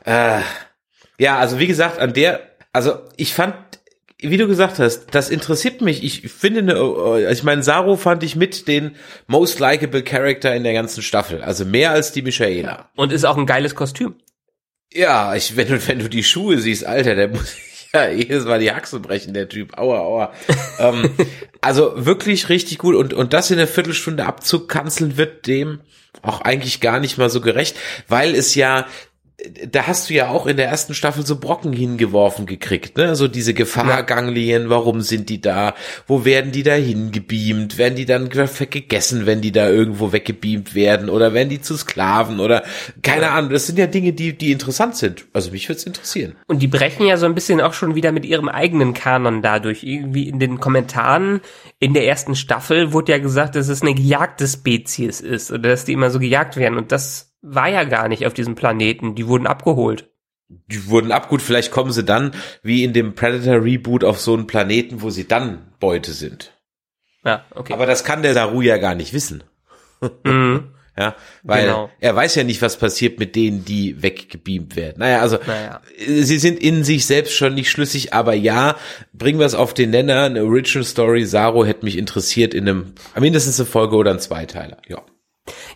[0.05, 0.39] Ja.
[0.39, 0.43] äh,
[1.19, 2.41] ja, also wie gesagt, an der,
[2.73, 3.55] also ich fand,
[4.21, 6.03] wie du gesagt hast, das interessiert mich.
[6.03, 8.97] Ich finde, ne, äh, ich meine, Saru fand ich mit den
[9.27, 12.89] most likable Character in der ganzen Staffel, also mehr als die Michaela.
[12.97, 14.15] Und ist auch ein geiles Kostüm.
[14.93, 17.57] Ja, ich, wenn du, wenn du die Schuhe siehst, Alter, der muss
[17.93, 19.77] ja jedes Mal die Achse brechen, der Typ.
[19.77, 20.33] Aua, aua.
[20.79, 21.11] ähm,
[21.61, 22.95] also wirklich richtig gut.
[22.95, 25.81] Und, und das in der Viertelstunde abzukanzeln wird dem
[26.23, 27.77] auch eigentlich gar nicht mal so gerecht,
[28.09, 28.87] weil es ja
[29.69, 33.15] da hast du ja auch in der ersten Staffel so Brocken hingeworfen gekriegt, ne?
[33.15, 35.75] So diese Gefahrganglien, warum sind die da?
[36.09, 37.79] Wo werden die da hingebeamt?
[37.79, 41.09] Werden die dann gegessen, wenn die da irgendwo weggebeamt werden?
[41.09, 42.41] Oder werden die zu Sklaven?
[42.41, 42.65] Oder
[43.03, 43.51] keine Ahnung.
[43.51, 45.27] Das sind ja Dinge, die, die interessant sind.
[45.33, 46.35] Also mich würde es interessieren.
[46.49, 49.85] Und die brechen ja so ein bisschen auch schon wieder mit ihrem eigenen Kanon dadurch.
[49.85, 51.43] Irgendwie in den Kommentaren
[51.79, 55.85] in der ersten Staffel wurde ja gesagt, dass es eine gejagte Spezies ist oder dass
[55.85, 56.77] die immer so gejagt werden.
[56.77, 59.15] Und das war ja gar nicht auf diesem Planeten.
[59.15, 60.11] Die wurden abgeholt.
[60.49, 61.43] Die wurden abgeholt.
[61.43, 62.33] Vielleicht kommen sie dann,
[62.63, 66.53] wie in dem Predator Reboot, auf so einen Planeten, wo sie dann Beute sind.
[67.25, 67.73] Ja, okay.
[67.73, 69.45] Aber das kann der Saru ja gar nicht wissen.
[70.25, 70.75] Mhm.
[70.99, 71.15] Ja,
[71.45, 71.91] weil genau.
[72.01, 74.97] er weiß ja nicht, was passiert mit denen, die weggebeamt werden.
[74.99, 75.81] Naja, also naja.
[75.97, 78.75] sie sind in sich selbst schon nicht schlüssig, aber ja,
[79.13, 82.95] bringen wir es auf den Nenner, eine Original Story, Saru hätte mich interessiert in einem,
[83.17, 85.01] mindestens eine Folge oder ein Zweiteiler, ja.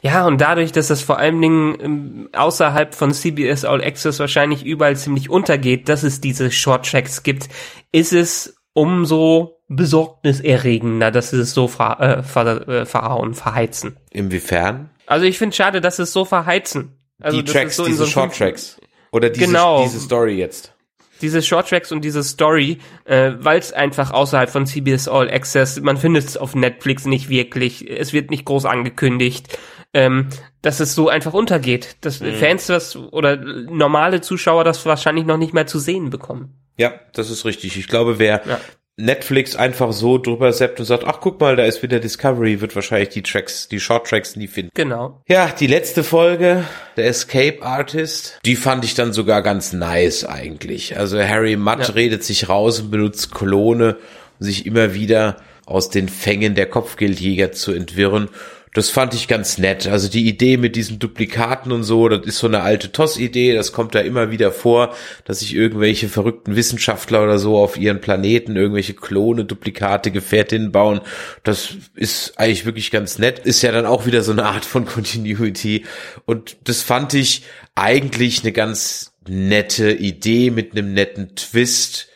[0.02, 4.64] Ja, und dadurch, dass das vor allen Dingen ähm, außerhalb von CBS All Access wahrscheinlich
[4.64, 7.48] überall ziemlich untergeht, dass es diese Short Tracks gibt,
[7.92, 13.96] ist es umso besorgniserregender, dass sie es so ver, äh, ver, äh, verhauen, verheizen.
[14.10, 14.90] Inwiefern?
[15.06, 16.98] Also ich finde schade, dass sie es so verheizen.
[17.20, 18.78] Also die Tracks, so diese so Short Tracks.
[19.12, 19.82] Oder diese, genau.
[19.82, 20.74] diese Story jetzt
[21.22, 25.80] diese Short Tracks und diese Story, äh, weil es einfach außerhalb von CBS All Access,
[25.80, 29.56] man findet es auf Netflix nicht wirklich, es wird nicht groß angekündigt
[29.94, 30.28] ähm,
[30.62, 32.34] dass es so einfach untergeht, dass mhm.
[32.34, 36.54] Fans das oder normale Zuschauer das wahrscheinlich noch nicht mehr zu sehen bekommen.
[36.78, 37.76] Ja, das ist richtig.
[37.76, 38.60] Ich glaube, wer ja.
[39.02, 42.74] Netflix einfach so drüber seppt und sagt, ach guck mal, da ist wieder Discovery, wird
[42.74, 44.70] wahrscheinlich die Tracks, die Short Tracks nie finden.
[44.74, 45.20] Genau.
[45.28, 46.64] Ja, die letzte Folge,
[46.96, 50.96] der Escape Artist, die fand ich dann sogar ganz nice eigentlich.
[50.96, 51.94] Also Harry Mudd ja.
[51.94, 53.96] redet sich raus und benutzt Klone,
[54.38, 55.36] um sich immer wieder
[55.66, 58.28] aus den Fängen der Kopfgeldjäger zu entwirren
[58.74, 59.86] das fand ich ganz nett.
[59.86, 63.72] Also die Idee mit diesen Duplikaten und so, das ist so eine alte TOS-Idee, das
[63.72, 64.94] kommt da immer wieder vor,
[65.24, 71.02] dass sich irgendwelche verrückten Wissenschaftler oder so auf ihren Planeten irgendwelche Klone, Duplikate, Gefährtinnen bauen.
[71.42, 73.40] Das ist eigentlich wirklich ganz nett.
[73.40, 75.84] Ist ja dann auch wieder so eine Art von Continuity.
[76.24, 77.42] Und das fand ich
[77.74, 82.08] eigentlich eine ganz nette Idee mit einem netten Twist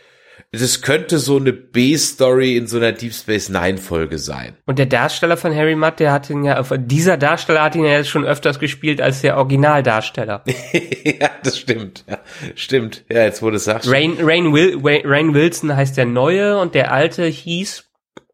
[0.59, 4.57] das könnte so eine B-Story in so einer Deep Space Nine Folge sein.
[4.67, 7.93] Und der Darsteller von Harry Mudd, der hat ihn ja, dieser Darsteller hat ihn ja
[7.93, 10.45] jetzt schon öfters gespielt als der Originaldarsteller.
[11.05, 12.05] ja, das stimmt.
[12.09, 12.19] Ja,
[12.55, 13.05] stimmt.
[13.11, 13.87] Ja, jetzt wurde es sagt.
[13.89, 17.85] Rain, Rain, Will, Rain Wilson heißt der neue und der alte hieß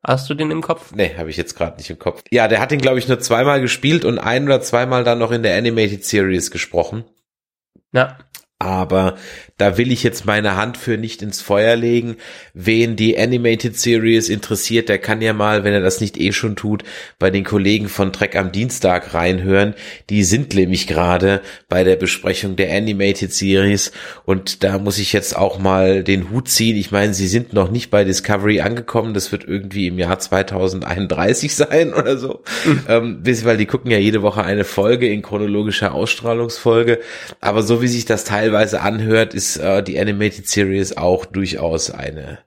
[0.05, 0.93] Hast du den im Kopf?
[0.95, 2.25] Nee, habe ich jetzt gerade nicht im Kopf.
[2.33, 5.31] Ja, der hat ihn, glaube ich, nur zweimal gespielt und ein oder zweimal dann noch
[5.31, 7.05] in der Animated Series gesprochen.
[7.93, 8.19] Ja.
[8.63, 9.17] Aber
[9.59, 12.17] da will ich jetzt meine Hand für nicht ins Feuer legen.
[12.55, 16.55] Wen die Animated Series interessiert, der kann ja mal, wenn er das nicht eh schon
[16.55, 16.85] tut,
[17.19, 19.75] bei den Kollegen von Trek am Dienstag reinhören.
[20.11, 23.91] Die sind nämlich gerade bei der Besprechung der Animated Series
[24.27, 26.77] und da muss ich jetzt auch mal den Hut ziehen.
[26.77, 29.13] Ich meine, sie sind noch nicht bei Discovery angekommen.
[29.13, 32.43] Das wird irgendwie im Jahr 2031 sein oder so.
[32.65, 32.85] Mhm.
[32.89, 37.01] Ähm, weil die gucken ja jede Woche eine Folge in chronologischer Ausstrahlungsfolge.
[37.41, 42.39] Aber so wie sich das teilweise anhört, ist äh, die Animated Series auch durchaus eine,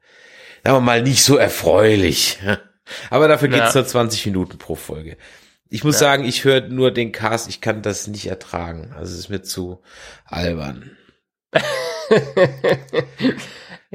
[0.63, 2.39] sagen wir mal, nicht so erfreulich.
[3.09, 3.81] Aber dafür geht's ja.
[3.81, 5.17] nur 20 Minuten pro Folge.
[5.69, 6.01] Ich muss ja.
[6.01, 8.93] sagen, ich höre nur den Cast, ich kann das nicht ertragen.
[8.95, 9.81] Also es ist mir zu
[10.25, 10.95] albern.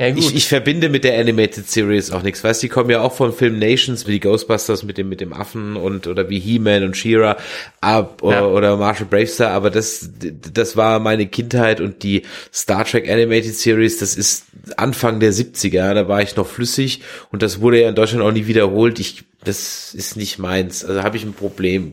[0.00, 0.18] Ja, gut.
[0.18, 2.42] Ich, ich verbinde mit der Animated Series auch nichts.
[2.42, 5.34] Weißt, die kommen ja auch von Film Nations, wie die Ghostbusters mit dem mit dem
[5.34, 7.36] Affen und oder wie He-Man und She-Ra
[7.82, 8.46] ab ja.
[8.46, 10.08] oder Marshall Bravestar, aber das
[10.54, 14.46] das war meine Kindheit und die Star Trek Animated Series, das ist
[14.78, 18.32] Anfang der 70er, da war ich noch flüssig und das wurde ja in Deutschland auch
[18.32, 19.00] nie wiederholt.
[19.00, 20.82] Ich das ist nicht meins.
[20.82, 21.92] Also habe ich ein Problem.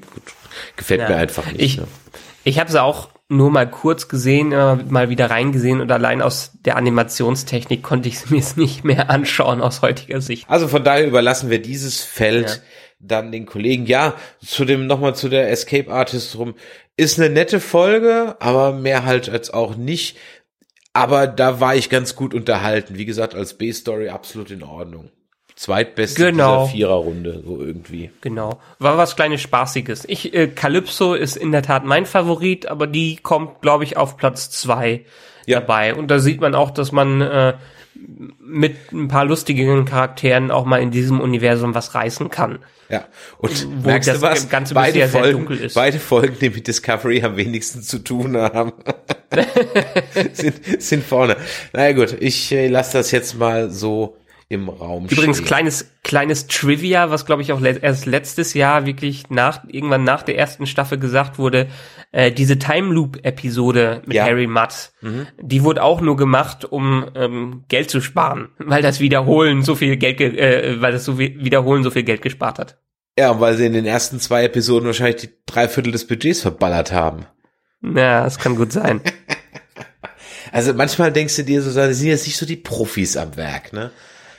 [0.77, 1.09] Gefällt ja.
[1.09, 1.61] mir einfach nicht.
[1.61, 1.87] Ich, ne?
[2.45, 6.77] ich habe sie auch nur mal kurz gesehen, mal wieder reingesehen und allein aus der
[6.77, 10.49] Animationstechnik konnte ich es mir nicht mehr anschauen aus heutiger Sicht.
[10.49, 12.55] Also von daher überlassen wir dieses Feld ja.
[12.99, 13.85] dann den Kollegen.
[13.85, 14.15] Ja,
[14.45, 16.55] zu dem nochmal zu der Escape Artist rum.
[16.95, 20.17] Ist eine nette Folge, aber mehr halt als auch nicht.
[20.93, 22.97] Aber da war ich ganz gut unterhalten.
[22.97, 25.11] Wie gesagt, als B-Story absolut in Ordnung
[25.57, 26.63] zweitbeste genau.
[26.63, 28.11] dieser Viererrunde, so irgendwie.
[28.21, 28.59] Genau.
[28.79, 30.05] War was kleines Spaßiges.
[30.07, 34.17] Ich, äh, Calypso ist in der Tat mein Favorit, aber die kommt, glaube ich, auf
[34.17, 35.03] Platz zwei
[35.47, 35.59] ja.
[35.59, 35.95] dabei.
[35.95, 37.53] Und da sieht man auch, dass man äh,
[38.39, 42.59] mit ein paar lustigen Charakteren auch mal in diesem Universum was reißen kann.
[42.89, 43.05] Ja,
[43.39, 44.47] und Wo merkst du was?
[44.49, 48.73] Ganze beide, Folgen, beide Folgen, die mit Discovery am wenigsten zu tun haben,
[50.33, 51.35] sind, sind vorne.
[51.73, 54.15] Naja gut, ich äh, lasse das jetzt mal so
[54.49, 55.47] im Raum Übrigens stehen.
[55.47, 60.23] kleines kleines Trivia, was glaube ich auch le erst letztes Jahr wirklich nach irgendwann nach
[60.23, 61.67] der ersten Staffel gesagt wurde,
[62.13, 64.23] äh, diese Time Loop Episode mit ja.
[64.23, 65.27] Harry Mudd, mhm.
[65.41, 69.97] die wurde auch nur gemacht, um ähm, Geld zu sparen, weil das Wiederholen so viel
[69.97, 72.79] Geld äh, weil das so Wiederholen so viel Geld gespart hat.
[73.19, 76.93] Ja, weil sie in den ersten zwei Episoden wahrscheinlich die drei Viertel des Budgets verballert
[76.93, 77.25] haben.
[77.81, 79.01] Ja, das kann gut sein.
[80.51, 83.73] also manchmal denkst du dir so, sie sind jetzt nicht so die Profis am Werk,
[83.73, 83.91] ne?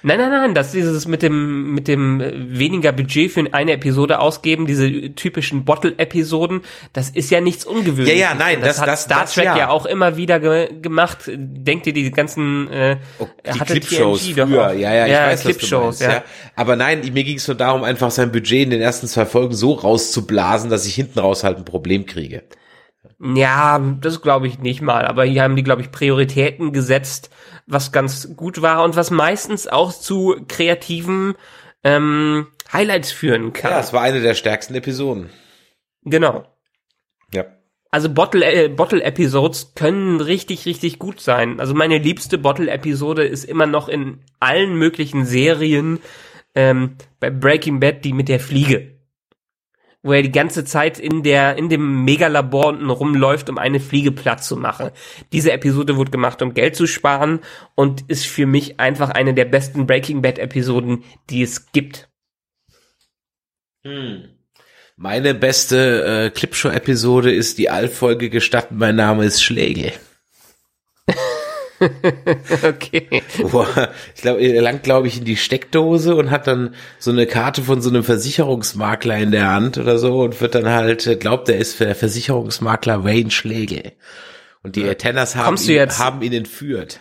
[0.03, 3.73] Nein, nein, nein, das ist dieses mit dem, mit dem äh, weniger Budget für eine
[3.73, 6.61] Episode ausgeben, diese typischen Bottle-Episoden,
[6.93, 8.21] das ist ja nichts ungewöhnliches.
[8.21, 9.59] Ja, ja, nein, das, das hat das, Star das, Trek ja.
[9.59, 9.69] ja.
[9.71, 11.29] auch immer wieder ge gemacht.
[11.29, 16.01] Denkt ihr die ganzen äh, oh, die Clipshows früher, ja, ja, ich ja, weiß, Clipshows,
[16.01, 16.13] ja.
[16.13, 16.25] ja.
[16.55, 19.55] Aber nein, mir ging es nur darum, einfach sein Budget in den ersten zwei Folgen
[19.55, 22.45] so rauszublasen, dass ich hinten raus halt ein Problem kriege.
[23.21, 25.05] Ja, das glaube ich nicht mal.
[25.07, 27.31] Aber hier haben die, glaube ich, Prioritäten gesetzt,
[27.67, 31.35] was ganz gut war und was meistens auch zu kreativen
[31.83, 33.73] ähm, Highlights führen kann.
[33.73, 35.31] Ja, es war eine der stärksten Episoden.
[36.05, 36.47] Genau.
[37.33, 37.47] Ja.
[37.91, 41.59] Also Bottle, äh, Bottle Episodes können richtig, richtig gut sein.
[41.59, 45.99] Also meine liebste Bottle Episode ist immer noch in allen möglichen Serien
[46.55, 48.98] ähm, bei Breaking Bad die mit der Fliege
[50.09, 54.11] wo er die ganze Zeit in der in dem Megalabor unten rumläuft, um eine Fliege
[54.11, 54.91] platt zu machen.
[55.33, 57.41] Diese Episode wurde gemacht, um Geld zu sparen
[57.75, 62.09] und ist für mich einfach eine der besten Breaking Bad Episoden, die es gibt.
[63.85, 64.31] Hm.
[64.97, 69.93] Meine beste äh, Clipshow-Episode ist die Allfolge gestatten, mein Name ist Schlägel.
[72.65, 73.23] okay.
[73.39, 73.65] Wo,
[74.15, 77.63] ich glaube, er langt, glaube ich, in die Steckdose und hat dann so eine Karte
[77.63, 81.49] von so einem Versicherungsmakler in der Hand oder so und wird dann halt, äh, glaubt,
[81.49, 83.93] er ist der Versicherungsmakler Wayne Schlegel.
[84.63, 87.01] Und die Tenners haben, ihn, haben ihn entführt.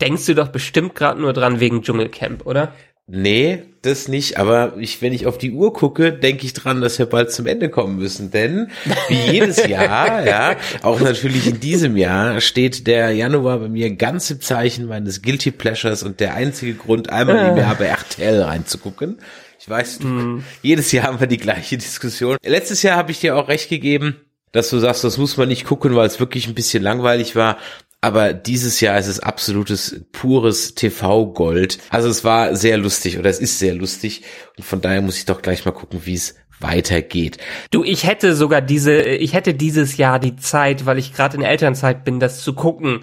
[0.00, 2.74] Denkst du doch bestimmt gerade nur dran wegen Dschungelcamp, oder?
[3.08, 6.98] Nee, das nicht, aber ich, wenn ich auf die Uhr gucke, denke ich dran, dass
[6.98, 8.68] wir bald zum Ende kommen müssen, denn
[9.08, 14.28] wie jedes Jahr, ja, auch natürlich in diesem Jahr steht der Januar bei mir ganz
[14.30, 19.18] im Zeichen meines Guilty Pleasures und der einzige Grund, einmal im Jahr bei RTL reinzugucken.
[19.60, 20.38] Ich weiß, mm.
[20.62, 22.38] jedes Jahr haben wir die gleiche Diskussion.
[22.44, 24.16] Letztes Jahr habe ich dir auch recht gegeben,
[24.50, 27.58] dass du sagst, das muss man nicht gucken, weil es wirklich ein bisschen langweilig war.
[28.06, 31.80] Aber dieses Jahr ist es absolutes, pures TV-Gold.
[31.90, 34.22] Also es war sehr lustig oder es ist sehr lustig.
[34.56, 37.38] Und von daher muss ich doch gleich mal gucken, wie es weitergeht.
[37.72, 41.42] Du, ich hätte sogar diese, ich hätte dieses Jahr die Zeit, weil ich gerade in
[41.42, 43.00] Elternzeit bin, das zu gucken.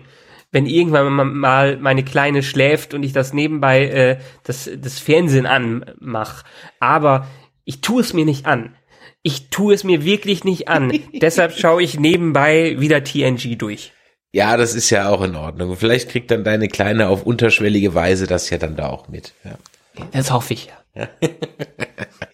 [0.53, 6.45] wenn irgendwann mal meine Kleine schläft und ich das nebenbei äh, das, das Fernsehen anmach.
[6.79, 7.27] Aber
[7.65, 8.73] ich tue es mir nicht an.
[9.21, 10.97] Ich tue es mir wirklich nicht an.
[11.13, 13.91] Deshalb schaue ich nebenbei wieder TNG durch.
[14.33, 15.77] Ja, das ist ja auch in Ordnung.
[15.77, 19.33] Vielleicht kriegt dann deine Kleine auf unterschwellige Weise das ja dann da auch mit.
[19.45, 19.57] Ja.
[20.11, 21.07] Das hoffe ich ja.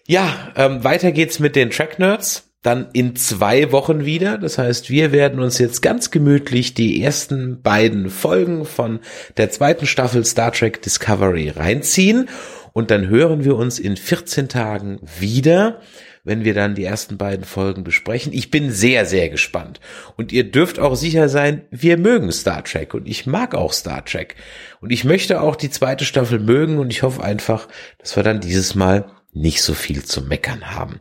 [0.06, 2.46] ja, ähm, weiter geht's mit den Track Nerds.
[2.62, 4.38] Dann in zwei Wochen wieder.
[4.38, 9.00] Das heißt, wir werden uns jetzt ganz gemütlich die ersten beiden Folgen von
[9.36, 12.30] der zweiten Staffel Star Trek Discovery reinziehen.
[12.72, 15.80] Und dann hören wir uns in 14 Tagen wieder
[16.24, 18.32] wenn wir dann die ersten beiden Folgen besprechen.
[18.32, 19.80] Ich bin sehr, sehr gespannt.
[20.16, 24.04] Und ihr dürft auch sicher sein, wir mögen Star Trek und ich mag auch Star
[24.04, 24.36] Trek.
[24.80, 27.68] Und ich möchte auch die zweite Staffel mögen und ich hoffe einfach,
[27.98, 31.00] dass wir dann dieses Mal nicht so viel zu meckern haben.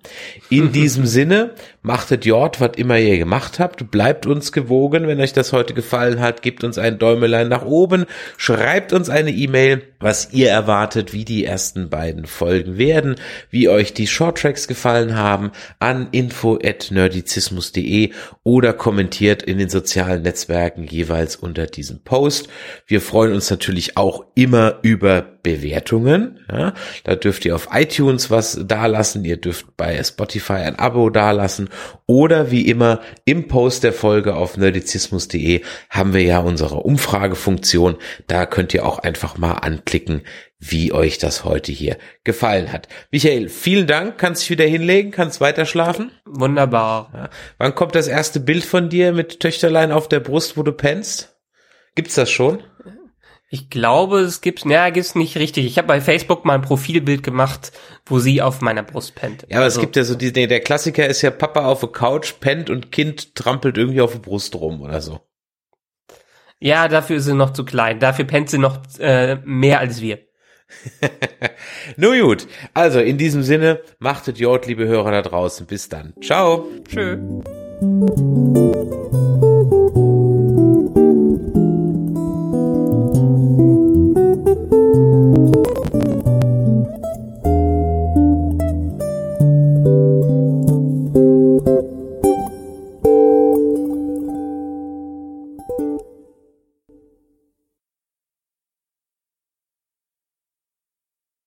[0.49, 5.07] In diesem Sinne, machtet Jord, was immer ihr gemacht habt, bleibt uns gewogen.
[5.07, 8.05] Wenn euch das heute gefallen hat, gebt uns ein Däumelein nach oben,
[8.37, 13.15] schreibt uns eine E-Mail, was ihr erwartet, wie die ersten beiden Folgen werden,
[13.49, 18.11] wie euch die Shorttracks gefallen haben, an info@nerdizismus.de
[18.43, 22.49] oder kommentiert in den sozialen Netzwerken jeweils unter diesem Post.
[22.85, 26.39] Wir freuen uns natürlich auch immer über Bewertungen.
[26.51, 26.73] Ja,
[27.03, 31.69] da dürft ihr auf iTunes was dalassen, ihr dürft bei Spotify ein Abo dalassen
[32.05, 37.97] oder wie immer im Post der Folge auf nerdizismus.de haben wir ja unsere Umfragefunktion.
[38.27, 40.23] Da könnt ihr auch einfach mal anklicken,
[40.59, 42.87] wie euch das heute hier gefallen hat.
[43.11, 44.17] Michael, vielen Dank.
[44.17, 46.11] Kannst dich wieder hinlegen, kannst weiter schlafen.
[46.25, 47.11] Wunderbar.
[47.13, 47.29] Ja.
[47.57, 51.37] Wann kommt das erste Bild von dir mit Töchterlein auf der Brust, wo du pennst?
[51.95, 52.61] Gibt's das schon?
[53.51, 55.65] Ich glaube, es gibt's, naja, gibt's nicht richtig.
[55.65, 57.71] Ich habe bei Facebook mal ein Profilbild gemacht,
[58.05, 59.47] wo sie auf meiner Brust pennt.
[59.49, 61.89] Ja, aber also, es gibt ja so die, der Klassiker ist ja Papa auf der
[61.89, 65.21] Couch pennt und Kind trampelt irgendwie auf der Brust rum oder so.
[66.59, 67.99] Ja, dafür ist sie noch zu klein.
[67.99, 70.19] Dafür pennt sie noch äh, mehr als wir.
[71.97, 75.65] Nun gut, also in diesem Sinne, machtet Jod, liebe Hörer da draußen.
[75.65, 76.13] Bis dann.
[76.21, 76.67] Ciao.
[76.87, 77.17] Tschö.